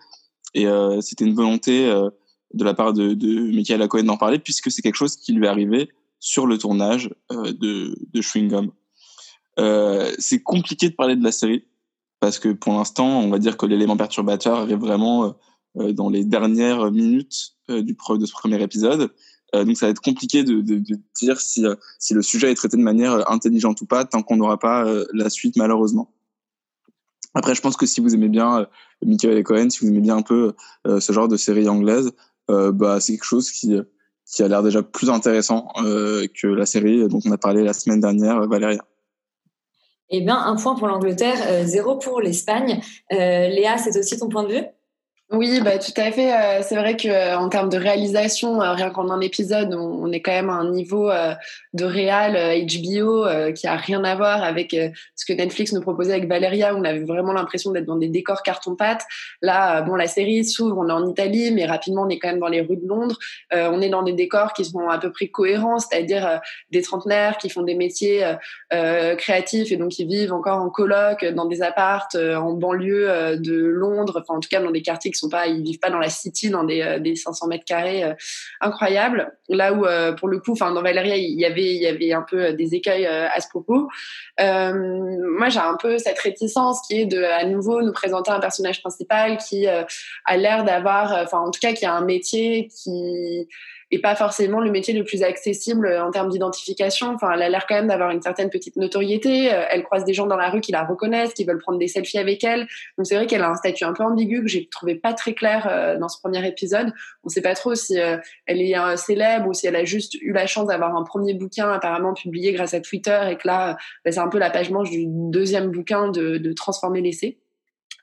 [0.54, 2.10] Et euh, c'était une volonté euh,
[2.54, 5.46] de la part de, de Michaela Cohen d'en parler, puisque c'est quelque chose qui lui
[5.46, 5.90] est arrivé
[6.20, 8.72] sur le tournage euh, de, de Gum.
[9.60, 11.66] Euh, c'est compliqué de parler de la série,
[12.20, 15.36] parce que pour l'instant, on va dire que l'élément perturbateur arrive vraiment
[15.78, 19.12] euh, dans les dernières minutes euh, du de ce premier épisode.
[19.54, 21.66] Donc ça va être compliqué de, de, de dire si,
[22.00, 25.30] si le sujet est traité de manière intelligente ou pas, tant qu'on n'aura pas la
[25.30, 26.10] suite, malheureusement.
[27.34, 28.66] Après, je pense que si vous aimez bien euh,
[29.06, 30.54] Michael Cohen, si vous aimez bien un peu
[30.88, 32.12] euh, ce genre de série anglaise,
[32.50, 33.80] euh, bah, c'est quelque chose qui,
[34.26, 38.02] qui a l'air déjà plus intéressant que la série dont on a parlé la semaine
[38.02, 38.84] dernière, Valéria.
[40.10, 42.82] Eh bien, un point pour l'Angleterre, zéro pour l'Espagne.
[43.10, 44.66] Léa, c'est aussi ton point de vue?
[45.32, 46.34] Oui, bah, tout à fait.
[46.34, 50.20] Euh, c'est vrai qu'en termes de réalisation, euh, rien qu'en un épisode, on, on est
[50.22, 51.34] quand même à un niveau euh,
[51.72, 55.72] de réal euh, HBO euh, qui a rien à voir avec euh, ce que Netflix
[55.72, 59.04] nous proposait avec Valeria, où on avait vraiment l'impression d'être dans des décors carton-pâte.
[59.42, 62.28] Là, euh, bon, la série s'ouvre, on est en Italie, mais rapidement, on est quand
[62.28, 63.18] même dans les rues de Londres.
[63.54, 66.38] Euh, on est dans des décors qui sont à peu près cohérents, c'est-à-dire euh,
[66.72, 68.34] des trentenaires qui font des métiers euh,
[68.74, 73.10] euh, créatifs et donc qui vivent encore en coloc, dans des appartes, euh, en banlieue
[73.10, 75.80] euh, de Londres, enfin en tout cas dans des quartiers qui sont pas, ils vivent
[75.80, 78.14] pas dans la city, dans des, euh, des 500 mètres carrés euh,
[78.60, 79.32] incroyables.
[79.50, 82.14] Là où euh, pour le coup, enfin dans Valéria, il y avait il y avait
[82.14, 83.90] un peu des écueils à ce propos.
[84.40, 88.82] Moi, j'ai un peu cette réticence qui est de à nouveau nous présenter un personnage
[88.82, 93.48] principal qui a l'air d'avoir, enfin en tout cas qui a un métier qui
[93.92, 97.14] et pas forcément le métier le plus accessible euh, en termes d'identification.
[97.14, 99.54] Enfin, elle a l'air quand même d'avoir une certaine petite notoriété.
[99.54, 101.88] Euh, Elle croise des gens dans la rue qui la reconnaissent, qui veulent prendre des
[101.88, 102.68] selfies avec elle.
[102.98, 105.34] Donc c'est vrai qu'elle a un statut un peu ambigu que j'ai trouvé pas très
[105.34, 106.94] clair euh, dans ce premier épisode.
[107.24, 110.32] On sait pas trop si elle est euh, célèbre ou si elle a juste eu
[110.32, 114.12] la chance d'avoir un premier bouquin apparemment publié grâce à Twitter et que là, bah,
[114.12, 117.38] c'est un peu la page manche du deuxième bouquin de, de Transformer l'essai.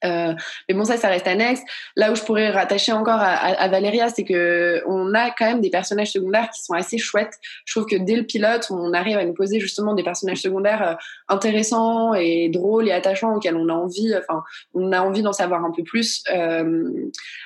[0.05, 0.35] Euh,
[0.69, 1.61] mais bon, ça, ça reste annexe.
[1.97, 5.61] Là où je pourrais rattacher encore à, à, Valéria, c'est que on a quand même
[5.61, 7.35] des personnages secondaires qui sont assez chouettes.
[7.65, 10.83] Je trouve que dès le pilote, on arrive à nous poser justement des personnages secondaires
[10.83, 10.95] euh,
[11.29, 14.43] intéressants et drôles et attachants auxquels on a envie, enfin,
[14.75, 16.23] on a envie d'en savoir un peu plus.
[16.33, 16.91] Euh,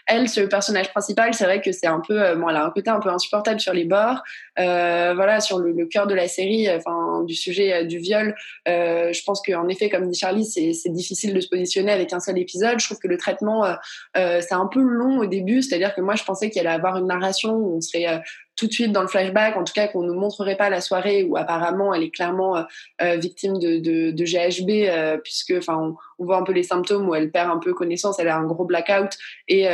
[0.06, 2.90] elle, ce personnage principal, c'est vrai que c'est un peu, bon, elle a un côté
[2.90, 4.22] un peu insupportable sur les bords.
[4.56, 8.34] Voilà, sur le, le cœur de la série, enfin, du sujet du viol.
[8.66, 12.38] je pense qu'en effet, comme dit Charlie, c'est difficile de se positionner avec un seul
[12.48, 13.74] Je trouve que le traitement, euh,
[14.16, 16.96] euh, c'est un peu long au début, c'est-à-dire que moi, je pensais qu'il allait avoir
[16.96, 18.18] une narration où on serait euh,
[18.56, 21.24] tout de suite dans le flashback, en tout cas qu'on ne montrerait pas la soirée
[21.24, 22.66] où apparemment elle est clairement
[23.00, 27.50] victime de, GHB, puisque enfin on, on, voit un peu les symptômes où elle perd
[27.50, 29.16] un peu connaissance, elle a un gros blackout
[29.48, 29.66] et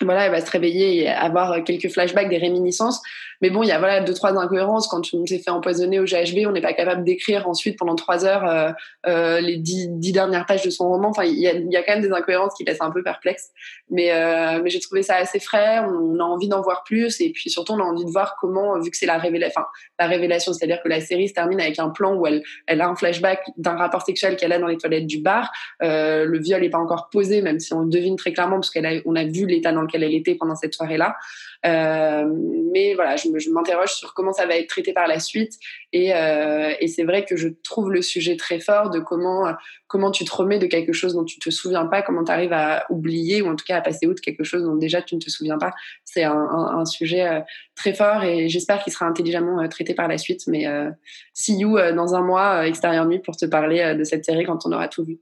[0.00, 3.00] voilà, elle va se réveiller et avoir quelques flashbacks, des réminiscences.
[3.42, 4.88] Mais bon, il y a voilà deux trois incohérences.
[4.88, 8.24] Quand on s'est fait empoisonner au GHB, on n'est pas capable d'écrire ensuite pendant trois
[8.24, 8.70] heures euh,
[9.06, 11.08] euh, les dix, dix, dernières pages de son roman.
[11.08, 13.50] Enfin, il y a, y a, quand même des incohérences qui laissent un peu perplexe.
[13.90, 15.80] Mais euh, mais j'ai trouvé ça assez frais.
[15.80, 18.78] On a envie d'en voir plus et puis surtout on a envie de voir comment,
[18.80, 19.68] vu que c'est la révélation, enfin
[19.98, 22.88] la révélation, c'est-à-dire que la série se termine avec un plan où elle elle a
[22.88, 25.50] un flashback d'un rapport sexuel qu'elle a dans les toilettes du bar.
[25.82, 28.70] Euh, le viol n'est pas encore posé, même si on le devine très clairement parce
[28.70, 31.16] qu'elle a, a vu l'état dans lequel elle était pendant cette soirée-là.
[31.66, 32.24] Euh,
[32.72, 35.54] mais voilà, je, m'interroge sur comment ça va être traité par la suite.
[35.92, 39.52] Et, euh, et c'est vrai que je trouve le sujet très fort de comment,
[39.86, 42.52] comment tu te remets de quelque chose dont tu te souviens pas, comment tu arrives
[42.52, 45.20] à oublier ou en tout cas à passer outre quelque chose dont déjà tu ne
[45.20, 45.72] te souviens pas.
[46.04, 47.40] C'est un, sujet euh,
[47.74, 50.46] très fort et j'espère qu'il sera intelligemment euh, traité par la suite.
[50.46, 50.90] Mais euh,
[51.32, 54.72] see you dans un mois, extérieur nuit, pour te parler de cette série quand on
[54.72, 55.20] aura tout vu.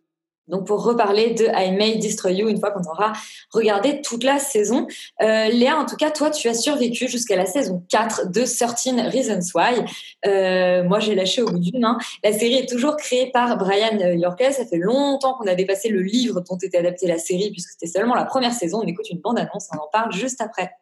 [0.48, 3.12] Donc pour reparler de I May Destroy You une fois qu'on aura
[3.52, 4.86] regardé toute la saison.
[5.22, 9.12] Euh, Léa, en tout cas, toi, tu as survécu jusqu'à la saison 4 de 13
[9.12, 9.84] Reasons Why.
[10.26, 11.96] Euh, moi, j'ai lâché au bout d'une main.
[12.24, 14.52] La série est toujours créée par Brian Yorkes.
[14.52, 17.86] Ça fait longtemps qu'on a dépassé le livre dont était adaptée la série puisque c'était
[17.86, 18.80] seulement la première saison.
[18.82, 20.72] On écoute une bande-annonce, on en parle juste après.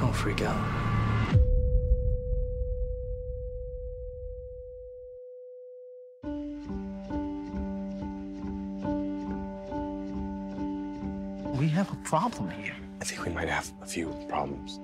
[0.00, 0.89] Don't freak out.
[11.60, 12.74] We have a problem here.
[13.02, 14.80] I think we might have a few problems.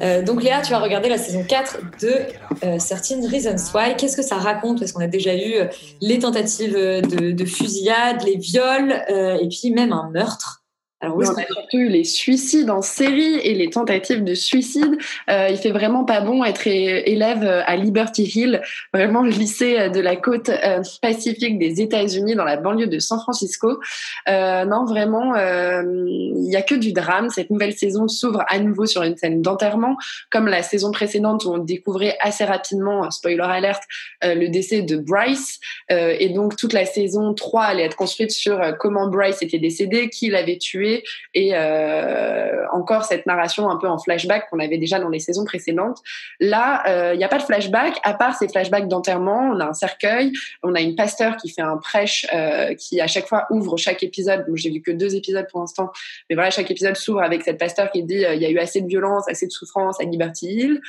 [0.00, 2.14] Euh, donc Léa, tu as regardé la saison 4 de
[2.62, 3.96] euh, Certain Reasons Why.
[3.96, 4.78] Qu'est-ce que ça raconte?
[4.78, 5.66] Parce qu'on a déjà eu euh,
[6.00, 10.59] les tentatives de, de fusillade, les viols euh, et puis même un meurtre.
[11.02, 14.98] Alors oui, on a surtout eu les suicides en série et les tentatives de suicide.
[15.30, 18.60] Euh, il fait vraiment pas bon être élève à Liberty Hill,
[18.92, 23.18] vraiment le lycée de la côte euh, pacifique des États-Unis dans la banlieue de San
[23.18, 23.80] Francisco.
[24.28, 27.30] Euh, non, vraiment, euh, il y a que du drame.
[27.30, 29.96] Cette nouvelle saison s'ouvre à nouveau sur une scène d'enterrement,
[30.30, 33.82] comme la saison précédente où on découvrait assez rapidement, spoiler alert,
[34.24, 35.60] euh, le décès de Bryce.
[35.88, 40.28] et donc toute la saison 3 allait être construite sur comment Bryce était décédé, qui
[40.28, 40.89] l'avait tué
[41.34, 45.44] et euh, encore cette narration un peu en flashback qu'on avait déjà dans les saisons
[45.44, 45.98] précédentes.
[46.38, 49.50] Là, il euh, n'y a pas de flashback, à part ces flashbacks d'enterrement.
[49.54, 50.32] On a un cercueil,
[50.62, 54.02] on a une pasteur qui fait un prêche euh, qui à chaque fois ouvre chaque
[54.02, 54.44] épisode.
[54.54, 55.90] J'ai vu que deux épisodes pour l'instant,
[56.28, 58.80] mais voilà, chaque épisode s'ouvre avec cette pasteur qui dit il y a eu assez
[58.80, 60.80] de violence, assez de souffrance à Liberty Hill.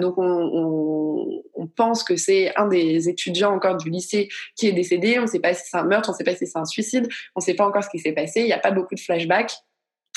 [0.00, 4.72] donc on, on, on pense que c'est un des étudiants encore du lycée qui est
[4.72, 5.18] décédé.
[5.18, 6.64] On ne sait pas si c'est un meurtre, on ne sait pas si c'est un
[6.64, 8.40] suicide, on ne sait pas encore ce qui s'est passé.
[8.40, 9.33] Il n'y a pas beaucoup de flashbacks.
[9.34, 9.50] bac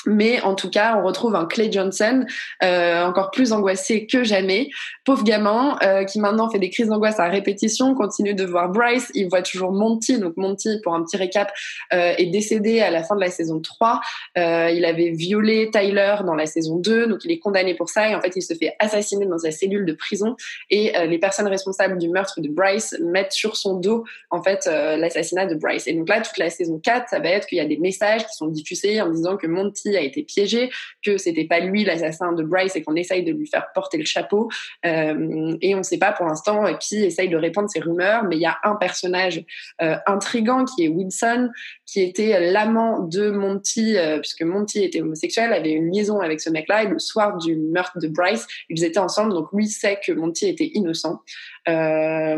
[0.08, 2.24] Mais en tout cas, on retrouve un Clay Johnson
[2.62, 4.70] euh, encore plus angoissé que jamais.
[5.04, 9.10] Pauvre gamin euh, qui maintenant fait des crises d'angoisse à répétition, continue de voir Bryce,
[9.14, 10.18] il voit toujours Monty.
[10.18, 11.52] Donc Monty, pour un petit récap,
[11.92, 14.00] euh, est décédé à la fin de la saison 3.
[14.38, 18.08] Euh, il avait violé Tyler dans la saison 2, donc il est condamné pour ça.
[18.08, 20.36] Et en fait, il se fait assassiner dans sa cellule de prison.
[20.70, 25.46] Et les personnes responsables du meurtre de Bryce mettent sur son dos en fait l'assassinat
[25.46, 25.86] de Bryce.
[25.86, 28.26] Et donc là, toute la saison 4, ça va être qu'il y a des messages
[28.26, 30.70] qui sont diffusés en disant que Monty a été piégé,
[31.04, 34.04] que c'était pas lui l'assassin de Bryce et qu'on essaye de lui faire porter le
[34.04, 34.48] chapeau.
[34.86, 38.36] Euh, et on ne sait pas pour l'instant qui essaye de répandre ces rumeurs, mais
[38.36, 39.44] il y a un personnage
[39.82, 41.50] euh, intrigant qui est Wilson,
[41.86, 46.50] qui était l'amant de Monty, euh, puisque Monty était homosexuel, avait une liaison avec ce
[46.50, 50.12] mec-là, et le soir du meurtre de Bryce, ils étaient ensemble, donc lui sait que
[50.12, 51.22] Monty était innocent.
[51.68, 52.36] Euh,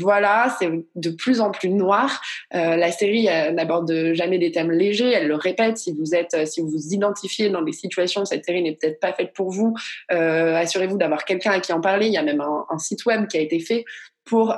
[0.00, 2.20] voilà, c'est de plus en plus noir.
[2.54, 5.12] Euh, la série n'aborde jamais des thèmes légers.
[5.12, 5.78] Elle le répète.
[5.78, 9.12] Si vous êtes, si vous vous identifiez dans des situations, cette série n'est peut-être pas
[9.12, 9.74] faite pour vous.
[10.10, 12.06] Euh, Assurez-vous d'avoir quelqu'un à qui en parler.
[12.06, 13.84] Il y a même un, site web qui a été fait
[14.24, 14.56] pour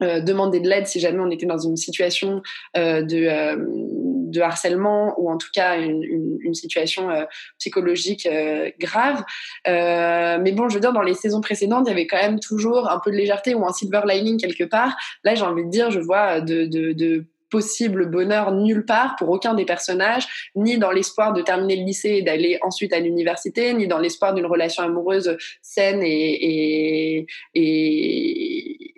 [0.00, 2.42] demander de l'aide si jamais on était dans une situation
[2.74, 4.03] de
[4.34, 7.24] de harcèlement ou en tout cas une, situation euh,
[7.58, 9.24] psychologique euh, grave.
[9.66, 12.38] Euh, mais bon, je veux dire, dans les saisons précédentes, il y avait quand même
[12.38, 14.96] toujours un peu de légèreté ou un silver lining quelque part.
[15.24, 17.24] Là, j'ai envie de dire, je vois de
[17.54, 20.26] possible bonheur nulle part pour aucun des personnages,
[20.56, 24.34] ni dans l'espoir de terminer le lycée et d'aller ensuite à l'université, ni dans l'espoir
[24.34, 28.93] d'une relation amoureuse saine et, et, et,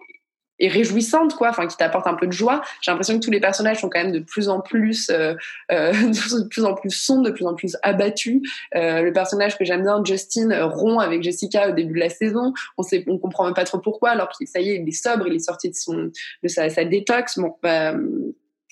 [0.59, 2.62] et réjouissante quoi enfin qui t'apporte un peu de joie.
[2.80, 5.34] J'ai l'impression que tous les personnages sont quand même de plus en plus euh,
[5.70, 8.40] euh, de plus en plus sombres de plus en plus abattus.
[8.74, 12.09] Euh, le personnage que j'aime bien Justin euh, rompt avec Jessica au début de la
[12.09, 12.52] saison.
[12.78, 14.92] On sait on comprend même pas trop pourquoi alors qu'il ça y est il est
[14.92, 16.11] sobre il est sorti de son
[16.42, 17.38] de sa, sa détox.
[17.38, 17.94] Bon bah,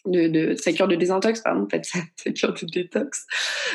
[0.06, 1.84] de, de sa cure de désintox, pardon, en fait,
[2.16, 3.26] sa cure de détox.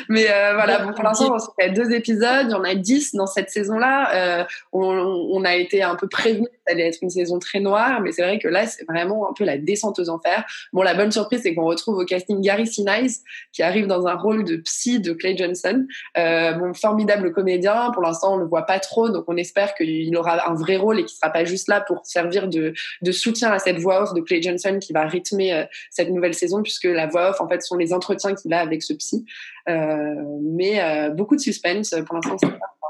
[0.08, 2.74] Mais euh, voilà, bon, pour l'instant, il y a deux épisodes, il y en a
[2.74, 4.40] dix dans cette saison-là.
[4.40, 7.60] Euh, on, on, a été un peu prévenu que ça allait être une saison très
[7.60, 10.44] noire, mais c'est vrai que là, c'est vraiment un peu la descente aux enfers.
[10.72, 13.22] Bon, la bonne surprise, c'est qu'on retrouve au casting Gary Sinise,
[13.52, 15.86] qui arrive dans un rôle de psy de Clay Johnson.
[16.16, 17.90] Euh, bon, formidable comédien.
[17.92, 21.00] Pour l'instant, on le voit pas trop, donc on espère qu'il aura un vrai rôle
[21.00, 22.72] et qu'il sera pas juste là pour servir de,
[23.02, 26.19] de soutien à cette voix off de Clay Johnson qui va rythmer euh, cette nouvelle
[26.32, 29.24] saison puisque la voix off en fait sont les entretiens qu'il a avec ce psy.
[29.68, 32.36] Euh, mais euh, beaucoup de suspense pour l'instant.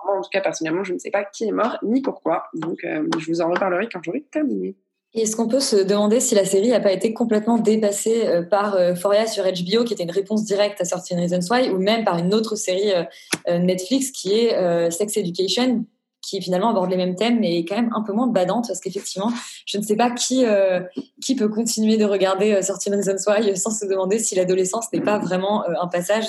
[0.08, 2.44] En tout cas, personnellement, je ne sais pas qui est mort ni pourquoi.
[2.54, 4.74] Donc, euh, je vous en reparlerai quand j'aurai terminé.
[5.12, 8.76] Est-ce qu'on peut se demander si la série n'a pas été complètement dépassée euh, par
[8.76, 12.04] euh, Foria sur HBO, qui était une réponse directe à Sorting Reasons Why, ou même
[12.04, 12.92] par une autre série
[13.48, 15.84] euh, Netflix qui est euh, Sex Education,
[16.22, 18.80] qui finalement aborde les mêmes thèmes, mais est quand même un peu moins badante parce
[18.80, 19.32] qu'effectivement,
[19.66, 20.80] je ne sais pas qui euh,
[21.24, 25.00] qui peut continuer de regarder euh, Sortir Reasons Why sans se demander si l'adolescence n'est
[25.00, 26.26] pas vraiment euh, un passage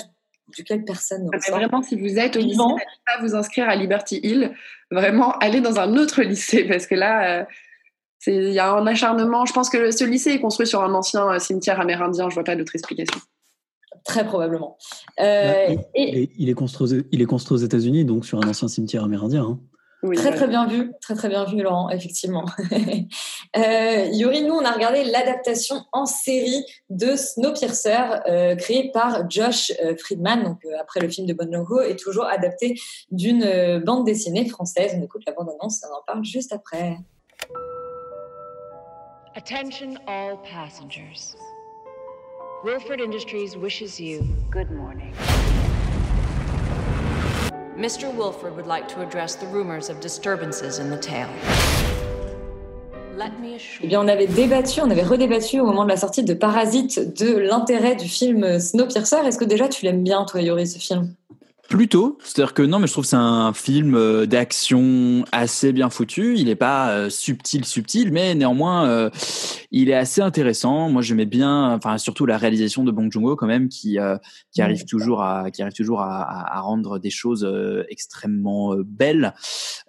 [0.56, 1.56] duquel personne ne Mais ressort.
[1.56, 4.52] vraiment, si vous êtes au lycée, n'allez pas vous inscrire à Liberty Hill.
[4.90, 7.44] Vraiment, allez dans un autre lycée parce que là, euh,
[8.26, 9.44] il y a un acharnement.
[9.46, 12.28] Je pense que ce lycée est construit sur un ancien euh, cimetière amérindien.
[12.28, 13.20] Je vois pas d'autre explication.
[14.04, 14.78] Très probablement.
[15.20, 18.38] Euh, il, il est, il est construit, aux- il est construit aux États-Unis, donc sur
[18.42, 19.44] un ancien cimetière amérindien.
[19.44, 19.60] hein.
[20.14, 22.44] Très très bien vu, très très bien vu Laurent, effectivement.
[23.56, 29.72] euh, Yuri, nous on a regardé l'adaptation en série de Snowpiercer euh, créée par Josh
[29.82, 32.74] euh, Friedman, donc euh, après le film de Bon Logo, et toujours adapté
[33.10, 34.92] d'une euh, bande dessinée française.
[34.98, 36.96] On écoute la bande annonce, on en parle juste après.
[39.36, 41.36] Attention all passengers.
[42.64, 45.12] Wilford Industries wishes you good morning.
[47.76, 48.14] Mr.
[48.14, 51.26] Wilford would like to address the rumors of disturbances in the tail.
[53.16, 55.96] Let me assure Eh bien, on avait débattu, on avait redébattu au moment de la
[55.96, 59.26] sortie de Parasite de l'intérêt du film Snowpiercer.
[59.26, 61.14] Est-ce que déjà tu l'aimes bien, toi, Yuri, ce film?
[61.68, 65.88] Plutôt, c'est-à-dire que non, mais je trouve que c'est un film euh, d'action assez bien
[65.88, 66.36] foutu.
[66.36, 69.08] Il n'est pas euh, subtil, subtil, mais néanmoins, euh,
[69.72, 70.88] il est assez intéressant.
[70.90, 74.16] Moi, j'aimais bien, enfin surtout la réalisation de Bong Joon-ho quand même, qui euh,
[74.52, 78.74] qui arrive toujours à qui arrive toujours à, à- à rendre des choses euh, extrêmement
[78.74, 79.34] euh, belles,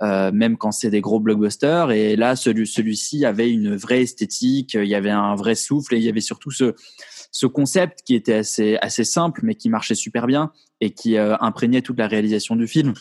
[0.01, 1.91] euh, même quand c'est des gros blockbusters.
[1.91, 5.97] Et là, celui celui-ci avait une vraie esthétique, il y avait un vrai souffle et
[5.97, 6.73] il y avait surtout ce
[7.31, 11.36] ce concept qui était assez assez simple mais qui marchait super bien et qui euh,
[11.39, 12.93] imprégnait toute la réalisation du film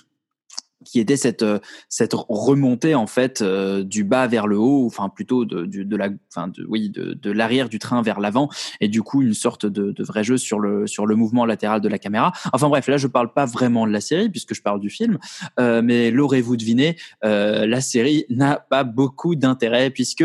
[0.84, 1.58] qui était cette euh,
[1.88, 6.08] cette remontée en fait euh, du bas vers le haut enfin plutôt de de la
[6.34, 8.48] enfin oui de, de l'arrière du train vers l'avant
[8.80, 11.80] et du coup une sorte de, de vrai jeu sur le sur le mouvement latéral
[11.80, 12.32] de la caméra.
[12.52, 15.18] Enfin bref là je parle pas vraiment de la série puisque je parle du film
[15.60, 20.24] euh, mais l'aurez-vous deviné la série n'a pas beaucoup d'intérêt puisque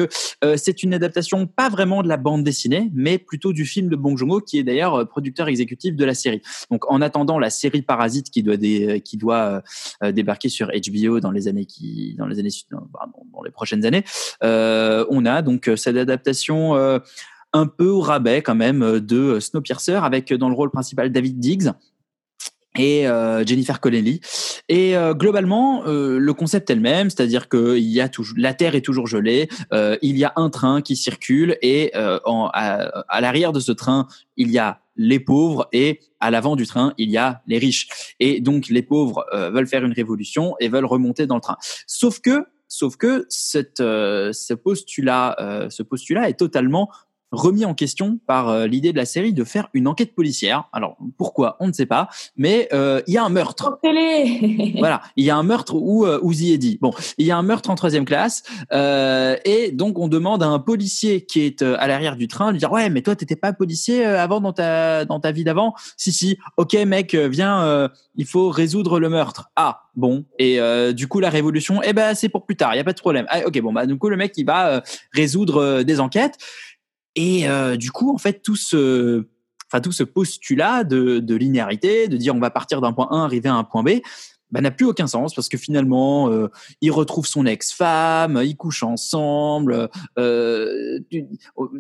[0.56, 4.18] c'est une adaptation pas vraiment de la bande dessinée mais plutôt du film de Bong
[4.18, 6.42] Joon-ho qui est d'ailleurs producteur exécutif de la série.
[6.72, 9.62] Donc en attendant la série Parasite qui doit dé- qui doit
[10.04, 10.12] euh,
[10.50, 12.88] sur HBO dans les années qui dans les années dans,
[13.34, 14.04] dans les prochaines années
[14.44, 17.00] euh, on a donc euh, cette adaptation euh,
[17.54, 21.72] un peu au rabais quand même de Snowpiercer avec dans le rôle principal David Diggs
[22.78, 23.06] et
[23.48, 24.20] Jennifer Connelly.
[24.70, 28.82] Et globalement, le concept est le même, c'est-à-dire que y a toujours, la Terre est
[28.82, 34.08] toujours gelée, il y a un train qui circule et à l'arrière de ce train,
[34.36, 37.88] il y a les pauvres et à l'avant du train, il y a les riches.
[38.20, 41.58] Et donc les pauvres euh, veulent faire une révolution et veulent remonter dans le train.
[41.86, 46.90] Sauf que, sauf que cette, euh, ce postulat, euh, ce postulat est totalement
[47.32, 50.66] remis en question par euh, l'idée de la série de faire une enquête policière.
[50.72, 51.58] Alors pourquoi?
[51.60, 53.80] On ne sait pas, mais euh, il y a un meurtre.
[54.78, 56.78] voilà, il y a un meurtre où euh, Uzi est dit.
[56.82, 60.48] Bon, il y a un meurtre en troisième classe euh, et donc on demande à
[60.48, 63.54] un policier qui est à l'arrière du train de dire ouais mais toi t'étais pas
[63.54, 65.74] policier avant dans ta dans ta vie d'avant?
[65.98, 69.50] Si si, ok mec viens euh, il faut résoudre le meurtre.
[69.56, 72.78] Ah bon et euh, du coup la révolution eh ben c'est pour plus tard, il
[72.78, 73.26] y a pas de problème.
[73.30, 74.82] Ah, ok bon bah du coup le mec il va euh,
[75.14, 76.38] résoudre des enquêtes
[77.18, 79.26] et euh, du coup, en fait, tout ce
[79.70, 83.50] enfin tout ce postulat de, linéarité, de dire on va partir d'un point A, arriver
[83.50, 84.00] à un point B,
[84.52, 86.48] bah, n'a plus aucun sens parce que finalement, euh,
[86.80, 91.00] il retrouve son ex-femme, il couche ensemble, euh,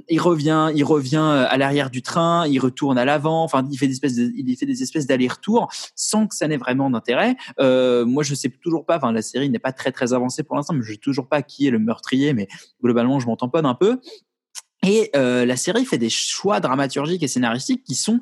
[0.10, 3.44] il revient, il revient à l'arrière du train, il retourne à l'avant.
[3.44, 6.58] Enfin, il fait des espèces, de, il fait des espèces d'allers-retours sans que ça n'ait
[6.58, 7.38] vraiment d'intérêt.
[7.60, 8.98] Moi, je sais toujours pas.
[8.98, 11.44] Enfin, la série n'est pas très très avancée pour l'instant, mais je sais toujours pas
[11.44, 12.34] qui est le meurtrier.
[12.34, 12.48] Mais
[12.84, 14.02] globalement, je m'en tamponne un peu.
[14.86, 18.20] Et euh, la série fait des choix dramaturgiques et scénaristiques qui sont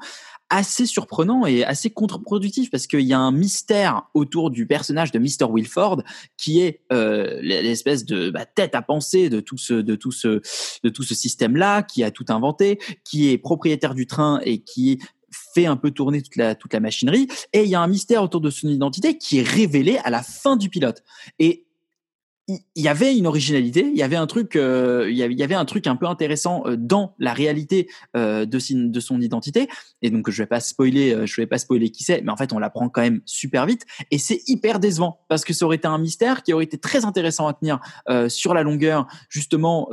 [0.49, 5.19] assez surprenant et assez contre-productif parce qu'il y a un mystère autour du personnage de
[5.19, 5.49] Mr.
[5.49, 6.03] Wilford
[6.37, 10.41] qui est euh, l'espèce de bah, tête à penser de tout ce de tout ce
[10.83, 14.59] de tout ce système là qui a tout inventé qui est propriétaire du train et
[14.59, 14.99] qui
[15.31, 18.21] fait un peu tourner toute la toute la machinerie et il y a un mystère
[18.21, 21.01] autour de son identité qui est révélé à la fin du pilote
[21.39, 21.64] et
[22.47, 25.65] il y avait une originalité, il y avait un truc, euh, il, y avait, un
[25.65, 29.67] truc un peu intéressant euh, dans la réalité euh, de, son identité.
[30.03, 32.53] Et donc je vais pas spoiler, je vais pas spoiler qui c'est, mais en fait
[32.53, 35.87] on l'apprend quand même super vite et c'est hyper décevant parce que ça aurait été
[35.87, 37.79] un mystère qui aurait été très intéressant à tenir
[38.27, 39.89] sur la longueur, justement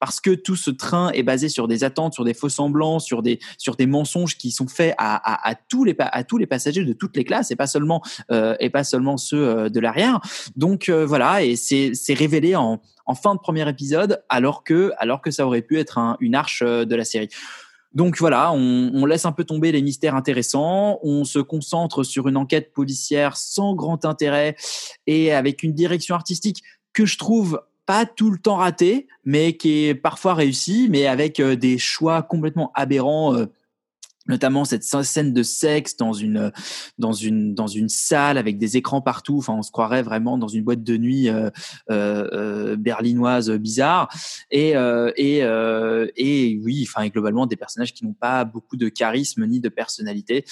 [0.00, 3.22] parce que tout ce train est basé sur des attentes, sur des faux semblants, sur
[3.22, 6.46] des sur des mensonges qui sont faits à, à, à tous les à tous les
[6.46, 10.20] passagers de toutes les classes et pas seulement et pas seulement ceux de l'arrière.
[10.56, 12.80] Donc voilà c'est révélé en,
[13.22, 16.84] fin de premier épisode, alors que, alors que ça aurait pu être une arche euh,
[16.84, 17.28] de la série.
[17.94, 22.36] Donc voilà, on, laisse un peu tomber les mystères intéressants, on se concentre sur une
[22.36, 24.56] enquête policière sans grand intérêt
[25.06, 26.62] et avec une direction artistique
[26.92, 31.40] que je trouve pas tout le temps ratée, mais qui est parfois réussie, mais avec
[31.40, 33.34] euh, des choix complètement aberrants.
[33.34, 33.46] Euh,
[34.28, 36.52] notamment cette scène de sexe dans une
[36.98, 39.38] dans une dans une salle avec des écrans partout.
[39.38, 41.50] Enfin on se croirait vraiment dans une boîte de nuit euh,
[41.90, 44.08] euh, euh berlinoise bizarre.
[44.50, 48.88] Et euh, et euh, et oui enfin globalement des personnages qui n'ont pas beaucoup de
[48.88, 50.44] charisme ni de personnalité.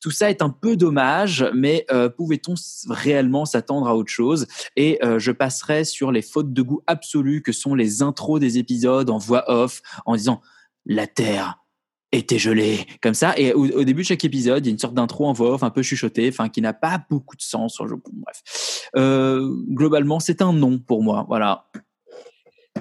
[0.00, 1.84] Tout ça est un peu dommage, mais
[2.16, 2.54] pouvait-on
[2.88, 4.46] réellement s'attendre à autre chose?
[4.76, 9.10] Et je passerai sur les fautes de goût absolues que sont les intros des épisodes
[9.10, 10.40] en voix off, en disant
[10.86, 11.58] la Terre
[12.12, 13.38] était gelé comme ça.
[13.38, 15.62] Et au, début de chaque épisode il y a une sorte d'intro en voix off
[15.62, 18.88] un peu chuchotée enfin qui n'a pas beaucoup de sens bref.
[18.96, 21.24] Euh, globalement c'est un non pour moi.
[21.28, 21.66] Voilà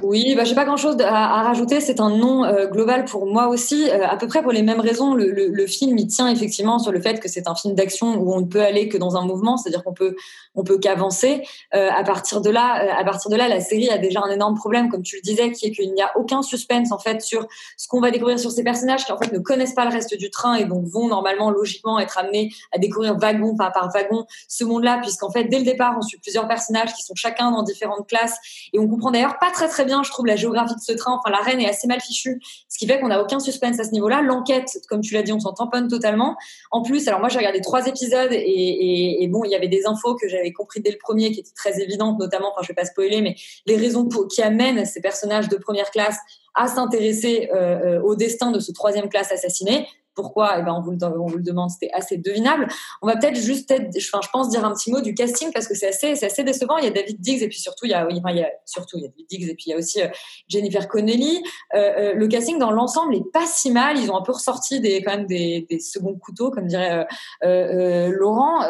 [0.04, 1.82] oui, bah, j'ai pas grand-chose à, rajouter.
[1.82, 4.80] C'est un nom euh, global pour moi aussi, euh, à peu près pour les mêmes
[4.80, 5.14] raisons.
[5.14, 8.42] Le, film, il tient effectivement sur le fait que c'est un film d'action où on
[8.42, 10.16] ne peut aller que dans un mouvement, c'est-à-dire qu'on peut,
[10.56, 11.44] on peut qu'avancer.
[11.76, 14.30] Euh, à partir de là, euh, à partir de là, la série a déjà un
[14.30, 17.22] énorme problème, comme tu le disais, qui est qu'il n'y a aucun suspense en fait
[17.22, 19.92] sur ce qu'on va découvrir sur ces personnages qui en fait ne connaissent pas le
[19.92, 23.92] reste du train et donc vont normalement logiquement être amenés à découvrir wagon par, par
[23.94, 27.52] wagon ce monde-là, puisqu'en fait dès le départ on suit plusieurs personnages qui sont chacun
[27.52, 28.38] dans différentes classes
[28.74, 31.20] et on comprend d'ailleurs pas très très je trouve, la géographie de ce train.
[31.20, 33.84] Enfin, la reine est assez mal fichue, ce qui fait qu'on n'a aucun suspense à
[33.84, 34.22] ce niveau-là.
[34.22, 36.36] L'enquête, comme tu l'as dit, on s'en tamponne totalement.
[36.72, 40.16] En plus, alors moi, j'ai regardé trois épisodes et, bon, il y avait des infos
[40.16, 42.86] que j'avais compris dès le premier qui étaient très évidentes, notamment, enfin, je vais pas
[42.86, 43.36] spoiler, mais
[43.66, 46.18] les raisons qui amènent ces personnages de première classe
[46.56, 49.88] à s'intéresser euh, euh, au destin de ce troisième classe assassiné.
[50.18, 52.68] Pourquoi Eh ben, on vous le, demande, c'était assez devinable.
[53.04, 55.76] On va peut-être juste, enfin, je pense dire un petit mot du casting parce que
[55.76, 56.78] c'est assez, assez décevant.
[56.80, 58.50] Il y a David Diggs et puis surtout il y a, enfin, il y a
[58.66, 60.08] surtout David Diggs et puis il y a aussi euh,
[60.48, 61.44] Jennifer Connelly.
[61.76, 64.00] Euh, euh, le casting dans l'ensemble est pas si mal.
[64.00, 67.06] Ils ont un peu ressorti des quand même des, seconds couteaux, comme dirait
[67.44, 68.64] Laurent.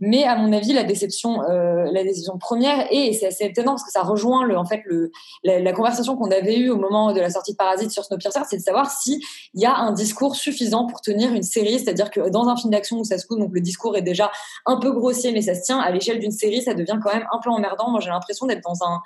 [0.00, 3.90] mais à mon avis, la déception, la déception première et c'est assez étonnant parce que
[3.90, 5.10] ça rejoint le, en fait le,
[5.44, 8.56] la, conversation qu'on avait eue au moment de la sortie de Parasite sur Snowpiercer, c'est
[8.56, 9.22] de savoir si
[9.54, 11.78] il y a un discours suffisant pour tenir une série.
[11.78, 14.30] C'est-à-dire que dans un film d'action où ça se coule, donc le discours est déjà
[14.66, 17.26] un peu grossier, mais ça se tient à l'échelle d'une série, ça devient quand même
[17.32, 17.90] un peu emmerdant.
[17.90, 19.00] Moi, j'ai l'impression d'être dans un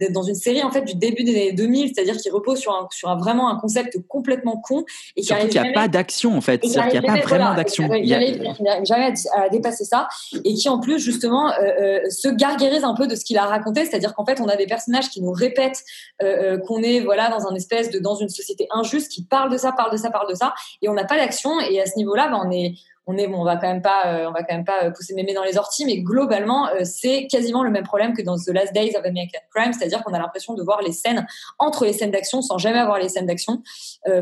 [0.00, 2.72] d'être dans une série en fait du début des années 2000, c'est-à-dire qui repose sur
[2.72, 4.84] un, sur un, vraiment un concept complètement con
[5.16, 7.92] et qui n'y a pas d'action en fait, c'est-à-dire qu'il n'y a pas vraiment d'action.
[7.92, 10.08] Il n'y a jamais à dépasser ça
[10.44, 13.44] et qui en plus justement euh, euh, se gargarise un peu de ce qu'il a
[13.44, 15.82] raconté, c'est-à-dire qu'en fait on a des personnages qui nous répètent
[16.22, 19.58] euh, qu'on est voilà dans un espèce de dans une société injuste, qui parlent de
[19.58, 21.60] ça, parlent de ça, parlent de ça, et on pas d'action.
[21.60, 22.74] Et à ce niveau-là, ben, on est
[23.10, 24.90] on est bon, on va quand même pas, euh, on va quand même pas euh,
[24.90, 28.36] pousser mémé dans les orties, mais globalement, euh, c'est quasiment le même problème que dans
[28.36, 31.26] The Last Days of American Crime, c'est-à-dire qu'on a l'impression de voir les scènes
[31.58, 33.62] entre les scènes d'action sans jamais avoir les scènes d'action,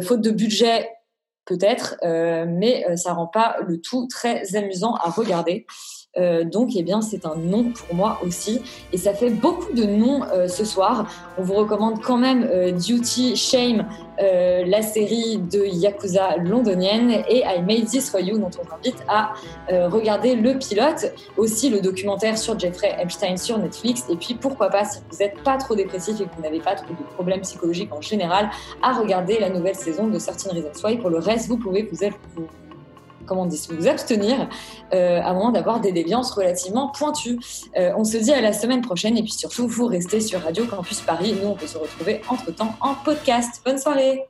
[0.02, 0.90] faute de budget
[1.44, 1.96] peut-être,
[2.46, 5.66] mais ça rend pas le tout très amusant à regarder.
[6.16, 8.60] Euh, donc, eh bien, c'est un non pour moi aussi.
[8.92, 11.06] Et ça fait beaucoup de noms euh, ce soir.
[11.38, 13.86] On vous recommande quand même euh, Duty, Shame,
[14.20, 19.32] la série de Yakuza londonienne et I Made This For You, dont on invite à
[19.86, 24.06] regarder le pilote, aussi le documentaire sur Jeffrey Epstein sur Netflix.
[24.10, 26.74] Et puis, pourquoi pas, si vous n'êtes pas trop dépressif et que vous n'avez pas
[26.74, 28.50] trop de problèmes psychologiques en général,
[28.82, 30.96] à regarder la nouvelle saison de Certain Reasons Why.
[30.96, 31.98] Pour le reste, vous pouvez vous,
[32.34, 32.48] vous
[33.28, 34.48] comment on dit, vous abstenir
[34.94, 37.38] euh, à moins d'avoir des déviances relativement pointues.
[37.76, 40.64] Euh, on se dit à la semaine prochaine et puis surtout, vous restez sur Radio
[40.66, 41.34] Campus Paris.
[41.40, 43.60] Nous, on peut se retrouver entre-temps en podcast.
[43.64, 44.26] Bonne soirée